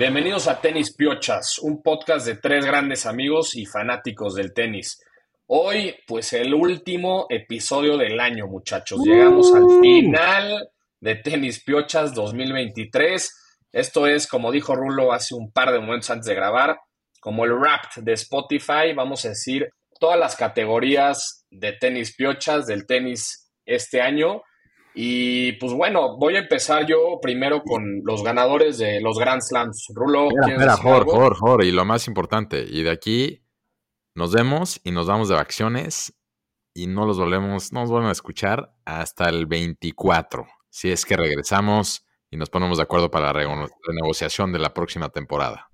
Bienvenidos 0.00 0.48
a 0.48 0.58
Tenis 0.58 0.94
Piochas, 0.96 1.58
un 1.58 1.82
podcast 1.82 2.24
de 2.24 2.36
tres 2.36 2.64
grandes 2.64 3.04
amigos 3.04 3.54
y 3.54 3.66
fanáticos 3.66 4.34
del 4.34 4.54
tenis. 4.54 4.98
Hoy, 5.48 5.94
pues 6.06 6.32
el 6.32 6.54
último 6.54 7.26
episodio 7.28 7.98
del 7.98 8.18
año, 8.18 8.46
muchachos. 8.46 8.98
Llegamos 9.04 9.54
al 9.54 9.66
final 9.82 10.70
de 11.00 11.16
Tenis 11.16 11.62
Piochas 11.62 12.14
2023. 12.14 13.30
Esto 13.72 14.06
es, 14.06 14.26
como 14.26 14.50
dijo 14.50 14.74
Rulo 14.74 15.12
hace 15.12 15.34
un 15.34 15.52
par 15.52 15.70
de 15.70 15.80
momentos 15.80 16.08
antes 16.08 16.28
de 16.28 16.34
grabar, 16.34 16.80
como 17.20 17.44
el 17.44 17.50
rap 17.60 17.94
de 17.96 18.14
Spotify, 18.14 18.94
vamos 18.96 19.26
a 19.26 19.28
decir, 19.28 19.68
todas 19.98 20.18
las 20.18 20.34
categorías 20.34 21.44
de 21.50 21.74
tenis 21.74 22.16
piochas 22.16 22.64
del 22.64 22.86
tenis 22.86 23.52
este 23.66 24.00
año. 24.00 24.40
Y 24.94 25.52
pues 25.52 25.72
bueno, 25.72 26.16
voy 26.16 26.36
a 26.36 26.40
empezar 26.40 26.86
yo 26.86 27.18
primero 27.22 27.62
con 27.62 28.02
los 28.04 28.24
ganadores 28.24 28.78
de 28.78 29.00
los 29.00 29.18
Grand 29.18 29.40
Slams. 29.40 29.86
Rulo, 29.94 30.28
espera, 30.30 30.74
espera, 30.74 31.34
Jor, 31.34 31.64
y 31.64 31.70
lo 31.70 31.84
más 31.84 32.08
importante, 32.08 32.64
y 32.68 32.82
de 32.82 32.90
aquí 32.90 33.44
nos 34.14 34.32
vemos 34.32 34.80
y 34.82 34.90
nos 34.90 35.06
vamos 35.06 35.28
de 35.28 35.36
vacaciones 35.36 36.14
y 36.74 36.86
no 36.86 37.06
los 37.06 37.18
volvemos, 37.18 37.72
no 37.72 37.80
nos 37.80 37.90
volvemos 37.90 38.10
a 38.10 38.12
escuchar 38.12 38.74
hasta 38.84 39.28
el 39.28 39.46
24, 39.46 40.46
si 40.68 40.90
es 40.90 41.04
que 41.04 41.16
regresamos 41.16 42.06
y 42.30 42.36
nos 42.36 42.50
ponemos 42.50 42.78
de 42.78 42.84
acuerdo 42.84 43.10
para 43.10 43.32
la 43.32 43.66
renegociación 43.86 44.52
de 44.52 44.58
la 44.58 44.72
próxima 44.72 45.08
temporada. 45.08 45.70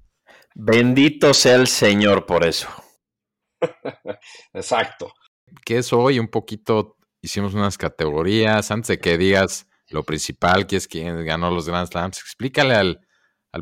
Bendito 0.54 1.34
sea 1.34 1.56
el 1.56 1.66
Señor 1.66 2.24
por 2.24 2.44
eso. 2.44 2.68
Exacto. 4.54 5.12
Que 5.64 5.78
eso 5.78 6.00
hoy 6.00 6.18
un 6.18 6.28
poquito 6.28 6.95
hicimos 7.26 7.54
unas 7.54 7.76
categorías. 7.76 8.70
Antes 8.70 8.88
de 8.88 8.98
que 8.98 9.18
digas 9.18 9.68
lo 9.88 10.02
principal, 10.02 10.66
que 10.66 10.76
es 10.76 10.88
quien 10.88 11.24
ganó 11.24 11.50
los 11.50 11.68
Grand 11.68 11.88
Slams, 11.88 12.18
explícale 12.18 12.74
al, 12.74 13.00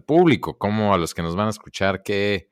público, 0.06 0.58
cómo 0.58 0.92
a 0.92 0.98
los 0.98 1.14
que 1.14 1.22
nos 1.22 1.36
van 1.36 1.46
a 1.46 1.50
escuchar, 1.50 2.02
que 2.02 2.50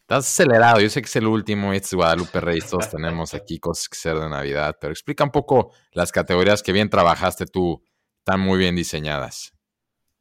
estás 0.00 0.26
acelerado. 0.26 0.80
Yo 0.80 0.88
sé 0.88 1.02
que 1.02 1.06
es 1.06 1.16
el 1.16 1.26
último, 1.26 1.74
este 1.74 1.88
es 1.88 1.94
Guadalupe 1.94 2.40
Reyes, 2.40 2.70
todos 2.70 2.88
tenemos 2.90 3.34
aquí 3.34 3.58
cosas 3.58 3.88
que 3.88 3.96
hacer 3.96 4.18
de 4.18 4.28
Navidad, 4.28 4.76
pero 4.80 4.92
explica 4.92 5.22
un 5.22 5.30
poco 5.30 5.72
las 5.92 6.12
categorías 6.12 6.62
que 6.62 6.72
bien 6.72 6.88
trabajaste 6.88 7.44
tú, 7.44 7.84
están 8.20 8.40
muy 8.40 8.58
bien 8.58 8.74
diseñadas. 8.74 9.52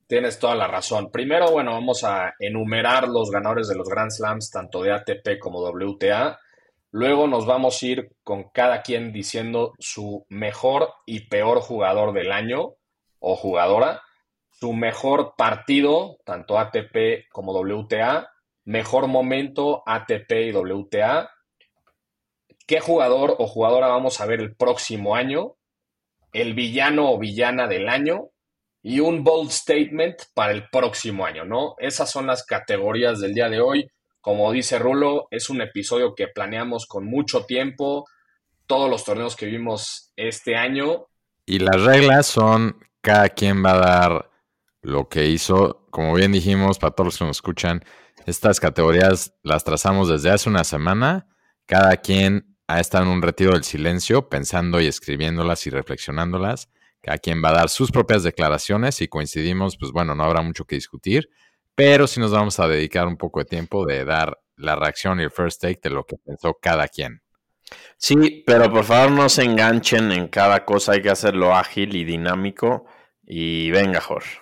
Tienes 0.08 0.40
toda 0.40 0.56
la 0.56 0.68
razón. 0.68 1.10
Primero, 1.10 1.52
bueno, 1.52 1.72
vamos 1.72 2.04
a 2.04 2.34
enumerar 2.40 3.08
los 3.08 3.32
ganadores 3.32 3.70
de 3.70 3.76
los 3.76 3.88
Grand 3.88 4.12
Slams, 4.12 4.52
tanto 4.52 4.82
de 4.82 4.92
ATP 4.92 5.40
como 5.40 5.62
WTA. 5.62 6.38
Luego 6.92 7.28
nos 7.28 7.46
vamos 7.46 7.82
a 7.82 7.86
ir 7.86 8.10
con 8.24 8.50
cada 8.50 8.82
quien 8.82 9.12
diciendo 9.12 9.74
su 9.80 10.26
mejor 10.30 10.94
y 11.06 11.28
peor 11.28 11.60
jugador 11.60 12.14
del 12.14 12.32
año 12.32 12.76
o 13.20 13.36
jugadora, 13.36 14.02
su 14.52 14.74
mejor 14.74 15.34
partido, 15.38 16.18
tanto 16.26 16.58
ATP 16.58 17.28
como 17.32 17.54
WTA, 17.54 18.30
mejor 18.66 19.08
momento 19.08 19.84
ATP 19.86 20.32
y 20.32 20.52
WTA, 20.52 21.30
qué 22.66 22.80
jugador 22.80 23.36
o 23.40 23.48
jugadora 23.48 23.88
vamos 23.88 24.20
a 24.20 24.26
ver 24.26 24.42
el 24.42 24.56
próximo 24.56 25.16
año, 25.16 25.56
el 26.34 26.54
villano 26.54 27.12
o 27.12 27.18
villana 27.18 27.68
del 27.68 27.88
año 27.88 28.30
y 28.82 29.00
un 29.00 29.24
bold 29.24 29.52
statement 29.52 30.24
para 30.34 30.52
el 30.52 30.70
próximo 30.70 31.26
año, 31.26 31.46
¿no? 31.46 31.76
Esas 31.80 32.10
son 32.10 32.28
las 32.28 32.46
categorías 32.46 33.20
del 33.20 33.34
día 33.34 33.50
de 33.50 33.62
hoy. 33.62 33.90
Como 34.28 34.52
dice 34.52 34.78
Rulo, 34.78 35.30
es 35.32 35.50
un 35.50 35.62
episodio 35.62 36.14
que 36.14 36.28
planeamos 36.28 36.86
con 36.86 37.06
mucho 37.06 37.46
tiempo, 37.46 38.04
todos 38.66 38.90
los 38.90 39.06
torneos 39.06 39.38
que 39.38 39.46
vimos 39.46 40.12
este 40.18 40.58
año. 40.58 41.06
Y 41.46 41.60
las 41.60 41.82
reglas 41.82 42.26
son, 42.26 42.78
cada 43.00 43.30
quien 43.30 43.64
va 43.64 43.76
a 43.76 43.78
dar 43.78 44.32
lo 44.82 45.08
que 45.08 45.28
hizo. 45.28 45.88
Como 45.92 46.14
bien 46.14 46.34
dijimos, 46.34 46.78
para 46.78 46.92
todos 46.92 47.06
los 47.06 47.18
que 47.18 47.24
nos 47.24 47.38
escuchan, 47.38 47.86
estas 48.26 48.60
categorías 48.60 49.34
las 49.44 49.64
trazamos 49.64 50.10
desde 50.10 50.30
hace 50.30 50.50
una 50.50 50.66
semana. 50.66 51.30
Cada 51.66 51.96
quien 51.96 52.58
ha 52.68 52.82
estado 52.82 53.06
en 53.06 53.12
un 53.12 53.22
retiro 53.22 53.54
del 53.54 53.64
silencio, 53.64 54.28
pensando 54.28 54.82
y 54.82 54.88
escribiéndolas 54.88 55.66
y 55.68 55.70
reflexionándolas. 55.70 56.70
Cada 57.02 57.18
quien 57.18 57.42
va 57.42 57.52
a 57.52 57.60
dar 57.60 57.70
sus 57.70 57.92
propias 57.92 58.24
declaraciones 58.24 59.00
y 59.02 59.08
coincidimos, 59.08 59.78
pues 59.78 59.94
bueno, 59.94 60.16
no 60.16 60.26
habrá 60.26 60.42
mucho 60.42 60.66
que 60.66 60.76
discutir 60.76 61.30
pero 61.78 62.08
sí 62.08 62.20
nos 62.20 62.32
vamos 62.32 62.60
a 62.60 62.68
dedicar 62.68 63.06
un 63.06 63.18
poco 63.18 63.40
de 63.40 63.46
tiempo 63.46 63.86
de 63.86 64.04
dar 64.04 64.40
la 64.56 64.76
reacción 64.76 65.20
y 65.20 65.24
el 65.24 65.30
first 65.30 65.62
take 65.62 65.80
de 65.84 65.92
lo 65.92 66.06
que 66.06 66.16
pensó 66.18 66.58
cada 66.60 66.88
quien. 66.88 67.22
Sí, 67.98 68.44
pero 68.48 68.72
por 68.72 68.84
favor 68.84 69.12
no 69.12 69.30
se 69.30 69.44
enganchen 69.44 70.12
en 70.12 70.28
cada 70.28 70.66
cosa, 70.66 70.94
hay 70.94 71.04
que 71.04 71.12
hacerlo 71.12 71.56
ágil 71.56 71.96
y 71.96 72.04
dinámico. 72.04 72.88
Y 73.22 73.70
venga, 73.70 74.02
Jorge. 74.02 74.40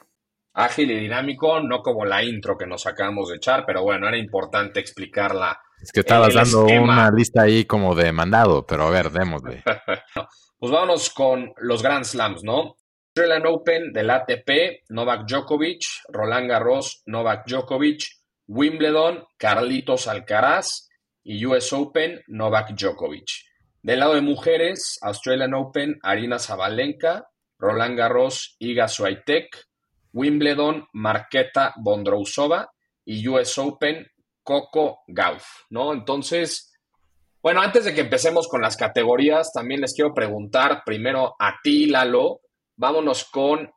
Ágil 0.53 0.91
y 0.91 0.97
dinámico, 0.97 1.59
no 1.59 1.81
como 1.81 2.05
la 2.05 2.23
intro 2.23 2.57
que 2.57 2.67
nos 2.67 2.87
acabamos 2.87 3.27
de 3.27 3.35
echar, 3.35 3.65
pero 3.65 3.83
bueno, 3.83 4.07
era 4.07 4.17
importante 4.17 4.79
explicarla. 4.79 5.59
Es 5.81 5.91
que 5.91 5.99
estabas 5.99 6.33
dando 6.33 6.63
una 6.63 7.11
lista 7.11 7.41
ahí 7.41 7.65
como 7.65 7.95
de 7.95 8.13
mandado, 8.13 8.65
pero 8.65 8.83
a 8.83 8.89
ver, 8.91 9.11
démosle. 9.11 9.61
pues 10.57 10.71
vámonos 10.71 11.09
con 11.09 11.51
los 11.57 11.83
Grand 11.83 12.05
Slams, 12.05 12.45
¿no? 12.45 12.77
Australian 13.17 13.47
Open 13.47 13.93
del 13.93 14.09
ATP, 14.09 14.83
Novak 14.89 15.25
Djokovic, 15.25 15.79
Roland 16.09 16.49
Garros, 16.49 17.01
Novak 17.05 17.47
Djokovic, 17.47 18.03
Wimbledon, 18.47 19.23
Carlitos 19.37 20.09
Alcaraz 20.09 20.89
y 21.23 21.45
US 21.45 21.71
Open, 21.71 22.21
Novak 22.27 22.75
Djokovic. 22.75 23.29
Del 23.81 23.99
lado 23.99 24.15
de 24.15 24.21
mujeres, 24.21 24.99
Australian 25.01 25.53
Open, 25.53 25.97
Arina 26.03 26.39
Zabalenka, 26.39 27.25
Roland 27.57 27.97
Garros, 27.97 28.57
Iga 28.59 28.89
Swiatek, 28.89 29.63
Wimbledon, 30.11 30.85
Marketa 30.91 31.73
Bondrousova 31.77 32.69
y 33.05 33.25
US 33.29 33.57
Open, 33.59 34.05
Coco 34.43 35.03
Gauff, 35.07 35.45
¿no? 35.69 35.93
Entonces, 35.93 36.73
bueno, 37.41 37.61
antes 37.61 37.85
de 37.85 37.93
que 37.93 38.01
empecemos 38.01 38.49
con 38.49 38.61
las 38.61 38.75
categorías, 38.75 39.53
también 39.53 39.79
les 39.79 39.93
quiero 39.93 40.13
preguntar 40.13 40.81
primero 40.85 41.33
a 41.39 41.55
ti, 41.63 41.85
Lalo, 41.85 42.41
vámonos 42.77 43.25
con 43.25 43.71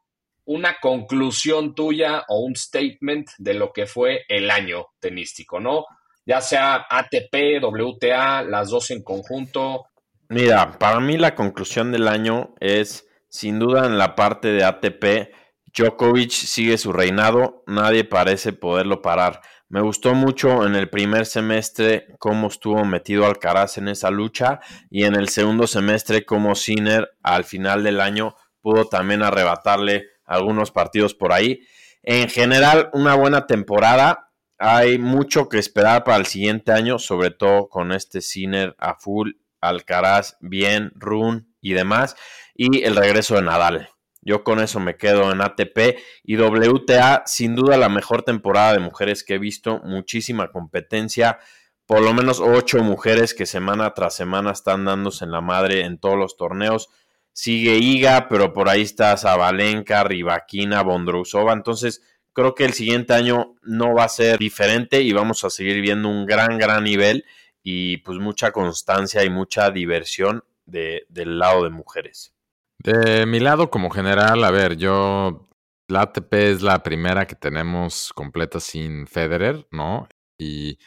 una 0.44 0.78
conclusión 0.80 1.74
tuya 1.74 2.24
o 2.28 2.40
un 2.40 2.56
statement 2.56 3.28
de 3.38 3.54
lo 3.54 3.72
que 3.72 3.86
fue 3.86 4.24
el 4.28 4.50
año 4.50 4.86
tenístico, 4.98 5.60
¿no? 5.60 5.84
Ya 6.24 6.40
sea 6.40 6.86
ATP, 6.88 7.62
WTA, 7.62 8.42
las 8.42 8.70
dos 8.70 8.90
en 8.90 9.02
conjunto. 9.02 9.86
Mira, 10.30 10.78
para 10.78 11.00
mí 11.00 11.16
la 11.16 11.34
conclusión 11.34 11.92
del 11.92 12.08
año 12.08 12.54
es, 12.60 13.06
sin 13.28 13.58
duda, 13.58 13.86
en 13.86 13.98
la 13.98 14.14
parte 14.14 14.48
de 14.48 14.64
ATP, 14.64 15.34
Djokovic 15.74 16.30
sigue 16.30 16.78
su 16.78 16.92
reinado, 16.92 17.62
nadie 17.66 18.04
parece 18.04 18.52
poderlo 18.52 19.02
parar. 19.02 19.40
Me 19.68 19.82
gustó 19.82 20.14
mucho 20.14 20.66
en 20.66 20.74
el 20.74 20.88
primer 20.88 21.26
semestre 21.26 22.06
cómo 22.18 22.48
estuvo 22.48 22.84
metido 22.86 23.26
Alcaraz 23.26 23.76
en 23.76 23.88
esa 23.88 24.10
lucha 24.10 24.60
y 24.90 25.04
en 25.04 25.14
el 25.14 25.28
segundo 25.28 25.66
semestre 25.66 26.24
cómo 26.24 26.54
Sinner 26.54 27.10
al 27.22 27.44
final 27.44 27.84
del 27.84 28.00
año 28.00 28.34
pudo 28.60 28.86
también 28.86 29.22
arrebatarle 29.22 30.06
algunos 30.24 30.70
partidos 30.70 31.14
por 31.14 31.32
ahí. 31.32 31.66
En 32.02 32.28
general, 32.28 32.90
una 32.92 33.14
buena 33.14 33.46
temporada. 33.46 34.30
Hay 34.58 34.98
mucho 34.98 35.48
que 35.48 35.58
esperar 35.58 36.04
para 36.04 36.18
el 36.18 36.26
siguiente 36.26 36.72
año, 36.72 36.98
sobre 36.98 37.30
todo 37.30 37.68
con 37.68 37.92
este 37.92 38.20
Sinner 38.20 38.74
a 38.78 38.94
full, 38.94 39.32
Alcaraz 39.60 40.36
bien, 40.40 40.92
Run 40.94 41.54
y 41.60 41.72
demás. 41.72 42.16
Y 42.54 42.84
el 42.84 42.96
regreso 42.96 43.36
de 43.36 43.42
Nadal. 43.42 43.88
Yo 44.20 44.42
con 44.44 44.60
eso 44.60 44.80
me 44.80 44.96
quedo 44.96 45.32
en 45.32 45.40
ATP 45.40 45.98
y 46.24 46.36
WTA, 46.36 47.22
sin 47.24 47.54
duda 47.54 47.76
la 47.76 47.88
mejor 47.88 48.24
temporada 48.24 48.72
de 48.72 48.80
mujeres 48.80 49.22
que 49.22 49.34
he 49.34 49.38
visto, 49.38 49.80
muchísima 49.84 50.50
competencia, 50.50 51.38
por 51.86 52.02
lo 52.02 52.12
menos 52.12 52.40
ocho 52.40 52.82
mujeres 52.82 53.32
que 53.32 53.46
semana 53.46 53.94
tras 53.94 54.14
semana 54.14 54.50
están 54.50 54.84
dándose 54.84 55.24
en 55.24 55.30
la 55.30 55.40
madre 55.40 55.84
en 55.84 55.98
todos 55.98 56.18
los 56.18 56.36
torneos 56.36 56.90
sigue 57.38 57.78
Iga, 57.78 58.26
pero 58.28 58.52
por 58.52 58.68
ahí 58.68 58.82
está 58.82 59.16
Zabalenka, 59.16 60.02
Rivaquina, 60.02 60.82
Bondrousova. 60.82 61.52
Entonces, 61.52 62.02
creo 62.32 62.56
que 62.56 62.64
el 62.64 62.72
siguiente 62.72 63.14
año 63.14 63.54
no 63.62 63.94
va 63.94 64.02
a 64.02 64.08
ser 64.08 64.38
diferente 64.38 65.02
y 65.02 65.12
vamos 65.12 65.44
a 65.44 65.50
seguir 65.50 65.80
viendo 65.80 66.08
un 66.08 66.26
gran, 66.26 66.58
gran 66.58 66.82
nivel 66.82 67.24
y 67.62 67.98
pues 67.98 68.18
mucha 68.18 68.50
constancia 68.50 69.22
y 69.22 69.30
mucha 69.30 69.70
diversión 69.70 70.42
de, 70.66 71.06
del 71.10 71.38
lado 71.38 71.62
de 71.62 71.70
mujeres. 71.70 72.34
De 72.80 73.24
mi 73.24 73.38
lado, 73.38 73.70
como 73.70 73.88
general, 73.88 74.42
a 74.42 74.50
ver, 74.50 74.76
yo. 74.76 75.48
La 75.86 76.02
ATP 76.02 76.34
es 76.34 76.60
la 76.60 76.82
primera 76.82 77.26
que 77.26 77.36
tenemos 77.36 78.12
completa 78.14 78.58
sin 78.58 79.06
Federer, 79.06 79.66
¿no? 79.70 80.08
Y 80.36 80.78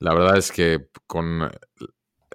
la 0.00 0.12
verdad 0.12 0.36
es 0.36 0.50
que 0.52 0.88
con 1.06 1.50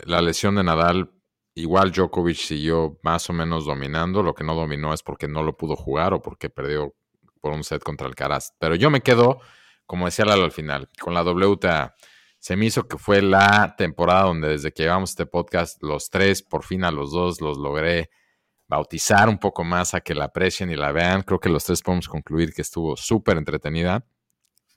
la 0.06 0.21
lesión 0.21 0.56
de 0.56 0.63
Nadal, 0.63 1.11
Igual 1.59 1.91
Djokovic 1.91 2.38
siguió 2.38 2.97
más 3.03 3.29
o 3.29 3.33
menos 3.33 3.65
dominando. 3.65 4.23
Lo 4.23 4.33
que 4.33 4.45
no 4.45 4.56
dominó 4.56 4.94
es 4.94 5.03
porque 5.03 5.27
no 5.27 5.44
lo 5.44 5.57
pudo 5.57 5.75
jugar 5.75 6.13
o 6.13 6.21
porque 6.21 6.50
perdió 6.50 6.95
por 7.41 7.51
un 7.51 7.65
set 7.65 7.83
contra 7.83 8.07
el 8.07 8.15
Caraz. 8.15 8.53
Pero 8.59 8.75
yo 8.75 8.89
me 8.89 9.01
quedo, 9.01 9.41
como 9.85 10.06
decía 10.06 10.23
Lalo 10.23 10.45
al 10.45 10.53
final, 10.53 10.89
con 11.01 11.13
la 11.13 11.21
WTA. 11.21 11.95
Se 12.38 12.56
me 12.56 12.65
hizo 12.65 12.88
que 12.88 12.97
fue 12.97 13.21
la 13.21 13.75
temporada 13.77 14.23
donde 14.23 14.47
desde 14.47 14.71
que 14.71 14.83
llevamos 14.83 15.09
este 15.09 15.25
podcast, 15.25 15.83
los 15.83 16.09
tres, 16.09 16.41
por 16.41 16.63
fin 16.63 16.85
a 16.85 16.91
los 16.91 17.11
dos, 17.11 17.41
los 17.41 17.57
logré 17.57 18.09
bautizar 18.69 19.27
un 19.27 19.38
poco 19.38 19.65
más, 19.65 19.94
a 19.94 20.00
que 20.00 20.15
la 20.15 20.25
aprecien 20.25 20.71
y 20.71 20.77
la 20.77 20.94
vean. 20.94 21.23
Creo 21.23 21.41
que 21.41 21.50
los 21.50 21.65
tres 21.65 21.81
podemos 21.81 22.07
concluir 22.07 22.53
que 22.53 22.61
estuvo 22.61 22.95
súper 22.95 23.35
entretenida. 23.35 24.06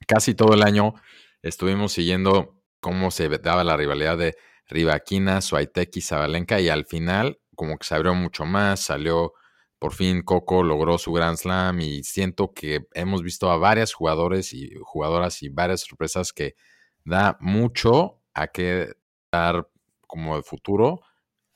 Casi 0.08 0.34
todo 0.34 0.54
el 0.54 0.64
año 0.64 0.94
estuvimos 1.42 1.92
siguiendo 1.92 2.60
cómo 2.80 3.12
se 3.12 3.28
daba 3.28 3.62
la 3.62 3.76
rivalidad 3.76 4.18
de 4.18 4.34
Rivaquina, 4.68 5.40
Suaitek 5.40 5.96
y 5.96 6.00
Zabalenka 6.00 6.60
y 6.60 6.68
al 6.68 6.86
final 6.86 7.38
como 7.54 7.78
que 7.78 7.86
se 7.86 7.94
abrió 7.94 8.14
mucho 8.14 8.44
más, 8.44 8.80
salió 8.80 9.34
por 9.78 9.94
fin 9.94 10.22
Coco 10.22 10.62
logró 10.62 10.96
su 10.96 11.12
Grand 11.12 11.36
Slam 11.36 11.80
y 11.80 12.04
siento 12.04 12.52
que 12.52 12.86
hemos 12.94 13.22
visto 13.22 13.50
a 13.50 13.56
varias 13.56 13.92
jugadores 13.92 14.52
y 14.52 14.70
jugadoras 14.80 15.42
y 15.42 15.48
varias 15.48 15.80
sorpresas 15.80 16.32
que 16.32 16.54
da 17.04 17.36
mucho 17.40 18.22
a 18.32 18.46
que 18.46 18.92
dar 19.32 19.68
como 20.06 20.36
de 20.36 20.42
futuro 20.42 21.00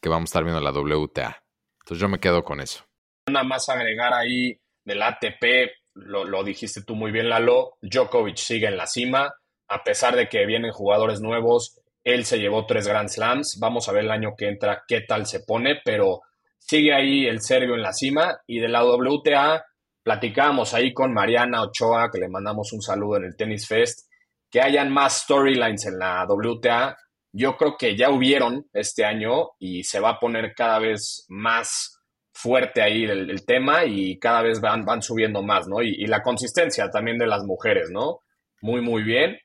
que 0.00 0.08
vamos 0.08 0.28
a 0.28 0.30
estar 0.30 0.44
viendo 0.44 0.60
la 0.60 0.72
WTA. 0.72 1.40
Entonces 1.84 2.00
yo 2.00 2.08
me 2.08 2.18
quedo 2.18 2.42
con 2.42 2.60
eso. 2.60 2.84
Nada 3.30 3.44
más 3.44 3.68
agregar 3.68 4.12
ahí 4.12 4.60
del 4.84 5.02
ATP, 5.02 5.70
lo, 5.94 6.24
lo 6.24 6.42
dijiste 6.42 6.82
tú 6.82 6.96
muy 6.96 7.12
bien, 7.12 7.28
Lalo, 7.28 7.78
Djokovic 7.80 8.38
sigue 8.38 8.66
en 8.66 8.76
la 8.76 8.88
cima, 8.88 9.32
a 9.68 9.84
pesar 9.84 10.16
de 10.16 10.28
que 10.28 10.46
vienen 10.46 10.72
jugadores 10.72 11.20
nuevos, 11.20 11.80
él 12.06 12.24
se 12.24 12.38
llevó 12.38 12.66
tres 12.66 12.86
Grand 12.86 13.08
Slams, 13.08 13.58
vamos 13.60 13.88
a 13.88 13.92
ver 13.92 14.04
el 14.04 14.12
año 14.12 14.36
que 14.38 14.46
entra 14.46 14.84
qué 14.86 15.00
tal 15.00 15.26
se 15.26 15.40
pone, 15.40 15.80
pero 15.84 16.20
sigue 16.56 16.94
ahí 16.94 17.26
el 17.26 17.40
serbio 17.40 17.74
en 17.74 17.82
la 17.82 17.92
cima 17.92 18.38
y 18.46 18.60
de 18.60 18.68
la 18.68 18.84
WTA 18.84 19.64
platicamos 20.04 20.72
ahí 20.72 20.94
con 20.94 21.12
Mariana 21.12 21.62
Ochoa, 21.62 22.08
que 22.12 22.20
le 22.20 22.28
mandamos 22.28 22.72
un 22.72 22.80
saludo 22.80 23.16
en 23.16 23.24
el 23.24 23.36
Tennis 23.36 23.66
Fest, 23.66 24.08
que 24.48 24.60
hayan 24.60 24.92
más 24.92 25.22
storylines 25.22 25.84
en 25.86 25.98
la 25.98 26.24
WTA. 26.28 26.96
Yo 27.32 27.56
creo 27.56 27.76
que 27.76 27.96
ya 27.96 28.10
hubieron 28.10 28.66
este 28.72 29.04
año 29.04 29.48
y 29.58 29.82
se 29.82 29.98
va 29.98 30.10
a 30.10 30.20
poner 30.20 30.54
cada 30.54 30.78
vez 30.78 31.26
más 31.28 32.00
fuerte 32.32 32.82
ahí 32.82 33.02
el, 33.02 33.44
tema 33.44 33.84
y 33.84 34.16
cada 34.20 34.42
vez 34.42 34.60
van, 34.60 34.84
van 34.84 35.02
subiendo 35.02 35.42
más, 35.42 35.66
¿no? 35.66 35.82
Y, 35.82 35.88
y, 35.98 36.06
la 36.06 36.22
consistencia 36.22 36.88
también 36.88 37.18
de 37.18 37.26
las 37.26 37.42
mujeres, 37.42 37.90
¿no? 37.90 38.20
Muy, 38.60 38.80
muy 38.82 39.02
bien. 39.02 39.36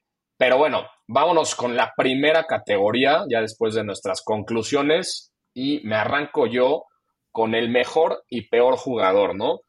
Pero 0.41 0.57
bueno, 0.57 0.87
vámonos 1.07 1.53
con 1.53 1.75
la 1.75 1.93
primera 1.95 2.45
categoría, 2.45 3.25
ya 3.29 3.41
después 3.41 3.75
de 3.75 3.83
nuestras 3.83 4.23
conclusiones, 4.23 5.31
y 5.53 5.81
me 5.83 5.95
arranco 5.95 6.47
yo 6.47 6.85
con 7.31 7.53
el 7.53 7.69
mejor 7.69 8.23
y 8.27 8.49
peor 8.49 8.75
jugador, 8.75 9.35
¿no? 9.35 9.59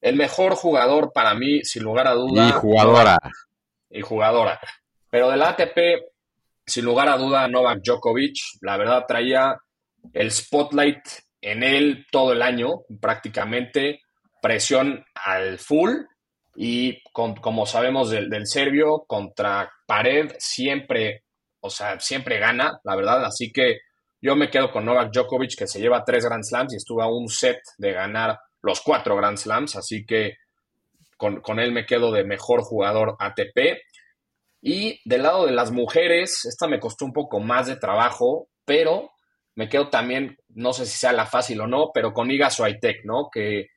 El 0.00 0.14
mejor 0.14 0.54
jugador 0.54 1.10
para 1.12 1.34
mí, 1.34 1.64
sin 1.64 1.82
lugar 1.82 2.06
a 2.06 2.12
duda. 2.12 2.46
Y 2.46 2.52
jugadora. 2.52 3.18
Y 3.90 4.02
jugadora. 4.02 4.60
Pero 5.10 5.30
del 5.30 5.42
ATP, 5.42 5.78
sin 6.64 6.84
lugar 6.84 7.08
a 7.08 7.16
duda, 7.16 7.48
Novak 7.48 7.80
Djokovic, 7.82 8.36
la 8.60 8.76
verdad 8.76 9.06
traía 9.08 9.56
el 10.12 10.30
spotlight 10.30 11.08
en 11.40 11.64
él 11.64 12.06
todo 12.12 12.34
el 12.34 12.42
año, 12.42 12.82
prácticamente, 13.00 14.02
presión 14.40 15.04
al 15.12 15.58
full 15.58 15.90
y 16.62 17.02
como 17.12 17.64
sabemos 17.64 18.10
del, 18.10 18.28
del, 18.28 18.46
serbio, 18.46 19.06
contra 19.06 19.72
pared 19.86 20.30
siempre, 20.38 21.24
o 21.60 21.70
sea, 21.70 21.98
siempre 21.98 22.38
gana, 22.38 22.78
la 22.84 22.96
verdad, 22.96 23.24
así 23.24 23.50
que 23.50 23.78
yo 24.20 24.36
me 24.36 24.50
quedo 24.50 24.70
con 24.70 24.84
Novak 24.84 25.10
Djokovic, 25.10 25.56
que 25.56 25.66
se 25.66 25.80
lleva 25.80 26.04
tres 26.04 26.22
Grand 26.22 26.44
Slams 26.44 26.74
y 26.74 26.76
estuvo 26.76 27.00
a 27.00 27.10
un 27.10 27.30
set 27.30 27.60
de 27.78 27.92
ganar 27.92 28.38
los 28.60 28.82
cuatro 28.82 29.16
Grand 29.16 29.38
Slams, 29.38 29.74
así 29.76 30.04
que 30.04 30.34
con, 31.16 31.58
él 31.58 31.72
me 31.72 31.86
quedo 31.86 32.12
de 32.12 32.24
mejor 32.24 32.60
jugador 32.60 33.16
ATP. 33.18 33.80
Y 34.60 35.00
del 35.06 35.22
lado 35.22 35.46
de 35.46 35.52
las 35.52 35.70
mujeres, 35.70 36.44
esta 36.44 36.68
me 36.68 36.78
costó 36.78 37.06
un 37.06 37.14
poco 37.14 37.40
más 37.40 37.68
de 37.68 37.76
trabajo, 37.76 38.48
pero 38.66 39.12
me 39.54 39.70
quedo 39.70 39.88
también, 39.88 40.36
no 40.50 40.74
sé 40.74 40.84
si 40.84 40.98
sea 40.98 41.12
la 41.12 41.24
fácil 41.24 41.58
o 41.62 41.66
no, 41.66 41.90
pero 41.94 42.12
con 42.12 42.30
Iga 42.30 42.50
Swiatek, 42.50 43.06
¿no? 43.06 43.30
Que 43.32 43.68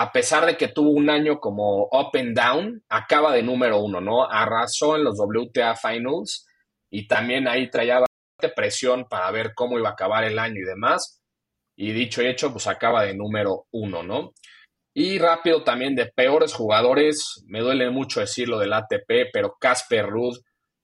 a 0.00 0.12
pesar 0.12 0.46
de 0.46 0.56
que 0.56 0.68
tuvo 0.68 0.90
un 0.90 1.10
año 1.10 1.40
como 1.40 1.88
up 1.90 2.10
and 2.14 2.38
down, 2.38 2.84
acaba 2.88 3.32
de 3.32 3.42
número 3.42 3.80
uno, 3.80 4.00
¿no? 4.00 4.30
Arrasó 4.30 4.94
en 4.94 5.02
los 5.02 5.18
WTA 5.18 5.74
Finals 5.74 6.46
y 6.88 7.08
también 7.08 7.48
ahí 7.48 7.68
traía 7.68 8.04
presión 8.54 9.08
para 9.08 9.28
ver 9.32 9.54
cómo 9.56 9.76
iba 9.76 9.88
a 9.88 9.92
acabar 9.94 10.22
el 10.22 10.38
año 10.38 10.60
y 10.60 10.64
demás. 10.64 11.20
Y 11.76 11.90
dicho 11.90 12.22
y 12.22 12.28
hecho, 12.28 12.52
pues 12.52 12.68
acaba 12.68 13.02
de 13.02 13.14
número 13.14 13.66
uno, 13.72 14.04
¿no? 14.04 14.34
Y 14.94 15.18
rápido 15.18 15.64
también 15.64 15.96
de 15.96 16.06
peores 16.06 16.54
jugadores, 16.54 17.42
me 17.48 17.58
duele 17.58 17.90
mucho 17.90 18.20
decirlo 18.20 18.60
del 18.60 18.74
ATP, 18.74 19.30
pero 19.32 19.56
Casper 19.58 20.06
Ruud 20.06 20.38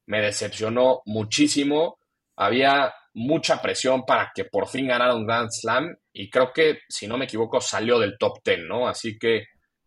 me 0.07 0.23
decepcionó 0.23 1.03
muchísimo. 1.07 1.99
Había 2.37 2.93
mucha 3.13 3.63
presión 3.63 4.05
para 4.05 4.33
que 4.35 4.45
por 4.45 4.67
fin 4.67 4.89
ganara 4.89 5.15
un 5.15 5.25
Grand 5.25 5.51
Slam 5.53 5.97
y 6.17 6.31
creo 6.31 6.53
que, 6.55 6.79
si 6.89 7.09
no 7.09 7.19
me 7.19 7.25
equivoco, 7.25 7.61
salió 7.61 7.99
del 7.99 8.17
top 8.17 8.39
10, 8.45 8.61
¿no? 8.69 8.87
Así 8.87 9.19
que 9.19 9.47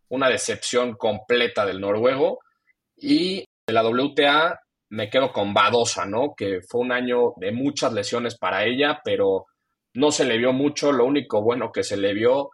una 0.10 0.30
decepción 0.30 0.96
completa 0.96 1.66
del 1.66 1.80
noruego. 1.80 2.40
Y 2.98 3.46
de 3.66 3.74
la 3.74 3.88
WTA, 3.88 4.60
me 4.90 5.10
quedo 5.10 5.32
con 5.32 5.54
Badosa, 5.54 6.06
¿no? 6.06 6.34
Que 6.36 6.60
fue 6.68 6.82
un 6.82 6.92
año 6.92 7.34
de 7.38 7.54
muchas 7.54 7.94
lesiones 7.94 8.38
para 8.38 8.66
ella, 8.66 9.00
pero 9.06 9.46
no 9.94 10.12
se 10.12 10.26
le 10.26 10.38
vio 10.38 10.52
mucho. 10.52 10.92
Lo 10.92 11.06
único 11.06 11.42
bueno 11.42 11.72
que 11.72 11.84
se 11.84 11.96
le 11.96 12.14
vio 12.14 12.50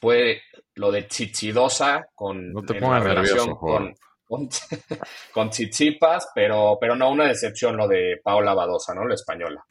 fue 0.00 0.40
lo 0.76 0.90
de 0.90 1.06
Chichidosa 1.06 2.06
con 2.14 2.52
no 2.52 2.62
te 2.62 2.80
pongas 2.80 3.04
nervioso, 3.04 3.56
con, 3.56 3.94
con, 4.24 4.48
con, 5.34 5.50
Chichipas, 5.50 6.30
pero, 6.34 6.78
pero 6.80 6.96
no 6.96 7.10
una 7.10 7.26
decepción 7.26 7.76
lo 7.76 7.86
de 7.86 8.20
Paola 8.22 8.54
Badosa, 8.54 8.94
¿no? 8.94 9.06
La 9.06 9.14
española. 9.14 9.62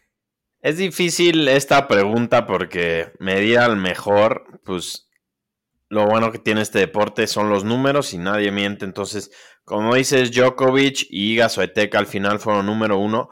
Es 0.62 0.78
difícil 0.78 1.48
esta 1.48 1.88
pregunta 1.88 2.48
porque 2.48 3.12
medir 3.20 3.60
al 3.60 3.78
mejor, 3.78 4.60
pues 4.64 5.08
lo 5.88 6.06
bueno 6.08 6.32
que 6.32 6.40
tiene 6.40 6.62
este 6.62 6.80
deporte 6.80 7.28
son 7.28 7.50
los 7.50 7.64
números 7.64 8.14
y 8.14 8.18
nadie 8.18 8.52
miente. 8.52 8.84
Entonces, 8.84 9.32
como 9.64 9.96
dices, 9.96 10.32
Djokovic 10.32 11.08
y 11.10 11.34
Iga 11.34 11.50
Swiatek 11.50 11.94
al 11.96 12.08
final 12.08 12.40
fueron 12.40 12.66
número 12.66 12.98
uno. 12.98 13.30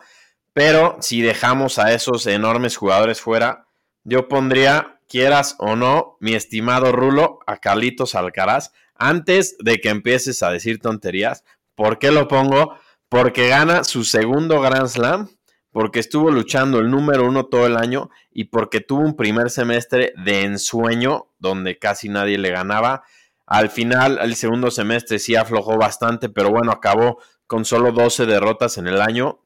Pero 0.53 0.97
si 1.01 1.21
dejamos 1.21 1.79
a 1.79 1.93
esos 1.93 2.27
enormes 2.27 2.77
jugadores 2.77 3.19
fuera, 3.19 3.67
yo 4.03 4.27
pondría, 4.27 4.99
quieras 5.09 5.55
o 5.57 5.75
no, 5.75 6.17
mi 6.21 6.33
estimado 6.35 6.91
Rulo, 6.91 7.39
a 7.47 7.57
Carlitos 7.57 8.15
Alcaraz, 8.15 8.71
antes 8.93 9.57
de 9.59 9.79
que 9.79 9.89
empieces 9.89 10.43
a 10.43 10.51
decir 10.51 10.79
tonterías. 10.79 11.43
¿Por 11.73 11.99
qué 11.99 12.11
lo 12.11 12.27
pongo? 12.27 12.77
Porque 13.09 13.49
gana 13.49 13.83
su 13.83 14.05
segundo 14.05 14.61
Grand 14.61 14.87
Slam 14.87 15.34
porque 15.75 15.99
estuvo 15.99 16.31
luchando 16.31 16.79
el 16.79 16.89
número 16.89 17.27
uno 17.27 17.47
todo 17.47 17.67
el 17.67 17.75
año 17.75 18.09
y 18.31 18.45
porque 18.45 18.79
tuvo 18.79 19.01
un 19.01 19.17
primer 19.17 19.49
semestre 19.49 20.13
de 20.23 20.43
ensueño 20.43 21.33
donde 21.37 21.77
casi 21.77 22.07
nadie 22.07 22.37
le 22.37 22.49
ganaba. 22.49 23.03
Al 23.45 23.69
final, 23.69 24.19
el 24.21 24.37
segundo 24.37 24.71
semestre 24.71 25.19
sí 25.19 25.35
aflojó 25.35 25.77
bastante, 25.77 26.29
pero 26.29 26.49
bueno, 26.49 26.71
acabó 26.71 27.19
con 27.45 27.65
solo 27.65 27.91
12 27.91 28.25
derrotas 28.25 28.77
en 28.77 28.87
el 28.87 29.01
año 29.01 29.41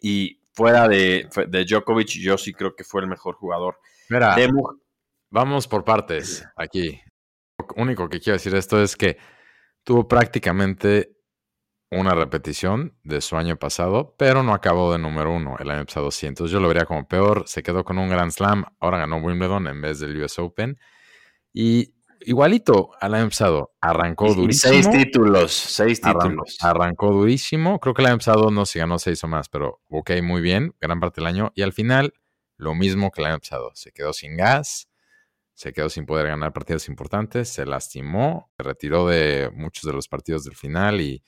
y 0.00 0.40
fuera 0.54 0.88
de, 0.88 1.28
de 1.48 1.66
Djokovic, 1.66 2.18
yo 2.18 2.38
sí 2.38 2.54
creo 2.54 2.74
que 2.74 2.84
fue 2.84 3.02
el 3.02 3.06
mejor 3.06 3.34
jugador. 3.34 3.78
Mira, 4.08 4.36
vamos 5.28 5.68
por 5.68 5.84
partes 5.84 6.48
aquí. 6.56 6.98
Lo 7.58 7.66
único 7.76 8.08
que 8.08 8.20
quiero 8.20 8.38
decir 8.38 8.54
esto 8.54 8.82
es 8.82 8.96
que 8.96 9.18
tuvo 9.84 10.08
prácticamente 10.08 11.17
una 11.90 12.14
repetición 12.14 12.94
de 13.02 13.20
su 13.20 13.36
año 13.36 13.56
pasado, 13.56 14.14
pero 14.18 14.42
no 14.42 14.52
acabó 14.52 14.92
de 14.92 14.98
número 14.98 15.32
uno 15.32 15.56
el 15.58 15.70
año 15.70 15.86
pasado 15.86 16.06
200. 16.06 16.50
Yo 16.50 16.60
lo 16.60 16.68
vería 16.68 16.84
como 16.84 17.08
peor. 17.08 17.44
Se 17.46 17.62
quedó 17.62 17.84
con 17.84 17.98
un 17.98 18.08
Grand 18.08 18.30
Slam, 18.30 18.64
ahora 18.78 18.98
ganó 18.98 19.16
Wimbledon 19.16 19.66
en 19.68 19.80
vez 19.80 19.98
del 19.98 20.22
US 20.22 20.38
Open. 20.38 20.78
Y 21.52 21.94
igualito 22.20 22.90
al 23.00 23.14
año 23.14 23.28
pasado, 23.28 23.72
arrancó 23.80 24.34
durísimo. 24.34 24.74
Seis 24.74 24.90
títulos, 24.90 25.52
seis 25.52 26.00
títulos. 26.00 26.58
Arrancó, 26.60 27.10
durísimo. 27.12 27.80
Creo 27.80 27.94
que 27.94 28.02
el 28.02 28.08
año 28.08 28.18
pasado 28.18 28.50
no 28.50 28.66
se 28.66 28.78
ganó 28.80 28.98
seis 28.98 29.22
o 29.24 29.28
más, 29.28 29.48
pero 29.48 29.80
ok, 29.88 30.10
muy 30.22 30.42
bien, 30.42 30.74
gran 30.80 31.00
parte 31.00 31.20
del 31.20 31.28
año. 31.28 31.52
Y 31.54 31.62
al 31.62 31.72
final, 31.72 32.12
lo 32.56 32.74
mismo 32.74 33.10
que 33.10 33.22
el 33.22 33.28
año 33.28 33.38
pasado. 33.38 33.70
Se 33.74 33.92
quedó 33.92 34.12
sin 34.12 34.36
gas, 34.36 34.90
se 35.54 35.72
quedó 35.72 35.88
sin 35.88 36.04
poder 36.04 36.26
ganar 36.26 36.52
partidos 36.52 36.88
importantes, 36.88 37.48
se 37.48 37.64
lastimó, 37.64 38.52
se 38.56 38.62
retiró 38.62 39.06
de 39.06 39.50
muchos 39.54 39.84
de 39.84 39.92
los 39.92 40.06
partidos 40.06 40.44
del 40.44 40.54
final 40.54 41.00
y 41.00 41.24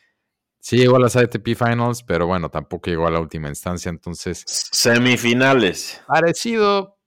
Sí 0.60 0.76
llegó 0.76 0.96
a 0.96 1.00
las 1.00 1.16
ATP 1.16 1.56
Finals, 1.56 2.02
pero 2.02 2.26
bueno, 2.26 2.50
tampoco 2.50 2.90
llegó 2.90 3.06
a 3.06 3.10
la 3.10 3.18
última 3.18 3.48
instancia, 3.48 3.88
entonces... 3.88 4.44
Semifinales. 4.46 6.02
Parecido, 6.06 6.98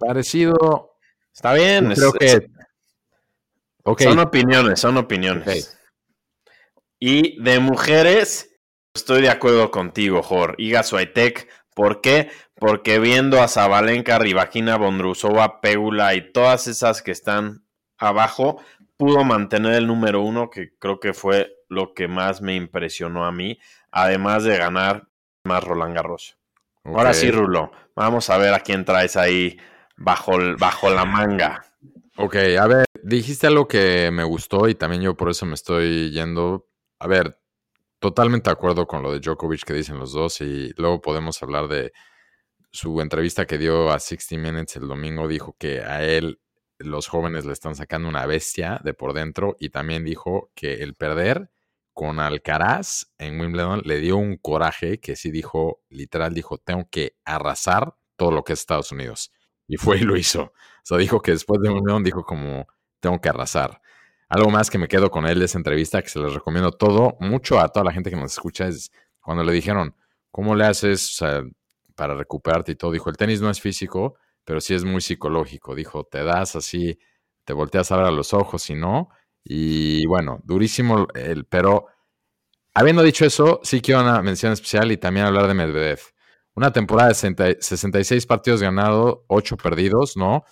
parecido. 0.00 0.96
Está 1.32 1.54
bien. 1.54 1.92
creo 1.94 2.12
que... 2.12 2.50
Son 3.98 4.18
opiniones, 4.18 4.80
son 4.80 4.96
opiniones. 4.96 5.78
Y 6.98 7.40
de 7.42 7.60
mujeres, 7.60 8.56
estoy 8.94 9.22
de 9.22 9.28
acuerdo 9.28 9.70
contigo, 9.70 10.22
Jor. 10.22 10.54
Iga 10.58 10.82
Swiatek, 10.82 11.48
¿por 11.74 12.00
qué? 12.00 12.30
Porque 12.54 12.98
viendo 12.98 13.42
a 13.42 13.48
Zabalenka, 13.48 14.18
Ribakina, 14.18 14.76
Bondrusova, 14.78 15.60
Pegula 15.60 16.14
y 16.14 16.32
todas 16.32 16.66
esas 16.66 17.02
que 17.02 17.10
están 17.10 17.66
abajo, 17.98 18.60
pudo 18.96 19.22
mantener 19.22 19.74
el 19.74 19.86
número 19.86 20.22
uno, 20.22 20.50
que 20.50 20.70
creo 20.78 20.98
que 20.98 21.12
fue 21.12 21.53
lo 21.68 21.94
que 21.94 22.08
más 22.08 22.42
me 22.42 22.54
impresionó 22.54 23.26
a 23.26 23.32
mí, 23.32 23.58
además 23.90 24.44
de 24.44 24.56
ganar 24.56 25.08
más 25.44 25.62
Roland 25.62 25.94
Garros. 25.94 26.38
Ahora 26.84 27.14
sí, 27.14 27.30
Rulo, 27.30 27.72
vamos 27.96 28.28
a 28.30 28.36
ver 28.36 28.52
a 28.52 28.60
quién 28.60 28.84
traes 28.84 29.16
ahí 29.16 29.58
bajo, 29.96 30.32
bajo 30.58 30.90
la 30.90 31.04
manga. 31.04 31.64
Ok, 32.16 32.36
a 32.60 32.66
ver, 32.66 32.84
dijiste 33.02 33.46
algo 33.46 33.66
que 33.66 34.10
me 34.12 34.24
gustó 34.24 34.68
y 34.68 34.74
también 34.74 35.02
yo 35.02 35.16
por 35.16 35.30
eso 35.30 35.46
me 35.46 35.54
estoy 35.54 36.10
yendo. 36.10 36.68
A 36.98 37.06
ver, 37.06 37.38
totalmente 37.98 38.50
de 38.50 38.52
acuerdo 38.52 38.86
con 38.86 39.02
lo 39.02 39.12
de 39.12 39.20
Djokovic 39.20 39.64
que 39.64 39.72
dicen 39.72 39.98
los 39.98 40.12
dos 40.12 40.40
y 40.40 40.72
luego 40.76 41.00
podemos 41.00 41.42
hablar 41.42 41.68
de 41.68 41.92
su 42.70 43.00
entrevista 43.00 43.46
que 43.46 43.58
dio 43.58 43.90
a 43.90 43.98
60 43.98 44.36
Minutes 44.42 44.76
el 44.76 44.88
domingo. 44.88 45.26
Dijo 45.26 45.56
que 45.58 45.80
a 45.80 46.04
él 46.04 46.38
los 46.78 47.08
jóvenes 47.08 47.44
le 47.46 47.52
están 47.52 47.74
sacando 47.74 48.08
una 48.08 48.26
bestia 48.26 48.80
de 48.84 48.94
por 48.94 49.12
dentro 49.12 49.56
y 49.58 49.70
también 49.70 50.04
dijo 50.04 50.50
que 50.54 50.82
el 50.82 50.94
perder 50.94 51.50
con 51.94 52.18
Alcaraz 52.18 53.06
en 53.18 53.40
Wimbledon 53.40 53.82
le 53.84 54.00
dio 54.00 54.16
un 54.16 54.36
coraje 54.36 54.98
que 54.98 55.16
sí 55.16 55.30
dijo, 55.30 55.82
literal 55.88 56.34
dijo, 56.34 56.58
tengo 56.58 56.88
que 56.90 57.16
arrasar 57.24 57.94
todo 58.16 58.32
lo 58.32 58.44
que 58.44 58.52
es 58.52 58.60
Estados 58.60 58.92
Unidos. 58.92 59.32
Y 59.66 59.76
fue 59.76 59.98
y 59.98 60.00
lo 60.00 60.16
hizo. 60.16 60.42
O 60.42 60.52
sea, 60.82 60.98
dijo 60.98 61.22
que 61.22 61.30
después 61.30 61.62
de 61.62 61.70
Wimbledon 61.70 62.02
dijo 62.04 62.24
como, 62.24 62.66
tengo 63.00 63.20
que 63.20 63.28
arrasar. 63.28 63.80
Algo 64.28 64.50
más 64.50 64.70
que 64.70 64.78
me 64.78 64.88
quedo 64.88 65.10
con 65.10 65.26
él 65.26 65.38
de 65.38 65.44
esa 65.44 65.58
entrevista, 65.58 66.02
que 66.02 66.08
se 66.08 66.18
les 66.18 66.34
recomiendo 66.34 66.72
todo, 66.72 67.16
mucho 67.20 67.60
a 67.60 67.68
toda 67.68 67.84
la 67.84 67.92
gente 67.92 68.10
que 68.10 68.16
nos 68.16 68.32
escucha, 68.32 68.66
es 68.66 68.90
cuando 69.20 69.44
le 69.44 69.52
dijeron, 69.52 69.94
¿cómo 70.30 70.54
le 70.56 70.66
haces 70.66 71.20
para 71.94 72.14
recuperarte 72.14 72.72
y 72.72 72.74
todo? 72.74 72.90
Dijo, 72.90 73.08
el 73.08 73.16
tenis 73.16 73.40
no 73.40 73.50
es 73.50 73.60
físico, 73.60 74.16
pero 74.44 74.60
sí 74.60 74.74
es 74.74 74.84
muy 74.84 75.00
psicológico. 75.00 75.74
Dijo, 75.74 76.04
te 76.04 76.24
das 76.24 76.56
así, 76.56 76.98
te 77.44 77.52
volteas 77.52 77.92
a 77.92 77.96
ver 77.96 78.06
a 78.06 78.10
los 78.10 78.34
ojos 78.34 78.68
y 78.70 78.74
no. 78.74 79.10
Y 79.44 80.06
bueno, 80.06 80.40
durísimo, 80.44 81.06
el, 81.14 81.44
pero 81.44 81.86
habiendo 82.72 83.02
dicho 83.02 83.26
eso, 83.26 83.60
sí 83.62 83.80
quiero 83.82 84.00
una 84.00 84.22
mención 84.22 84.52
especial 84.52 84.90
y 84.90 84.96
también 84.96 85.26
hablar 85.26 85.46
de 85.46 85.54
Medvedev. 85.54 86.00
Una 86.54 86.72
temporada 86.72 87.10
de 87.10 87.58
66 87.60 88.26
partidos 88.26 88.62
ganados, 88.62 89.18
8 89.26 89.56
perdidos, 89.56 90.16
¿no? 90.16 90.44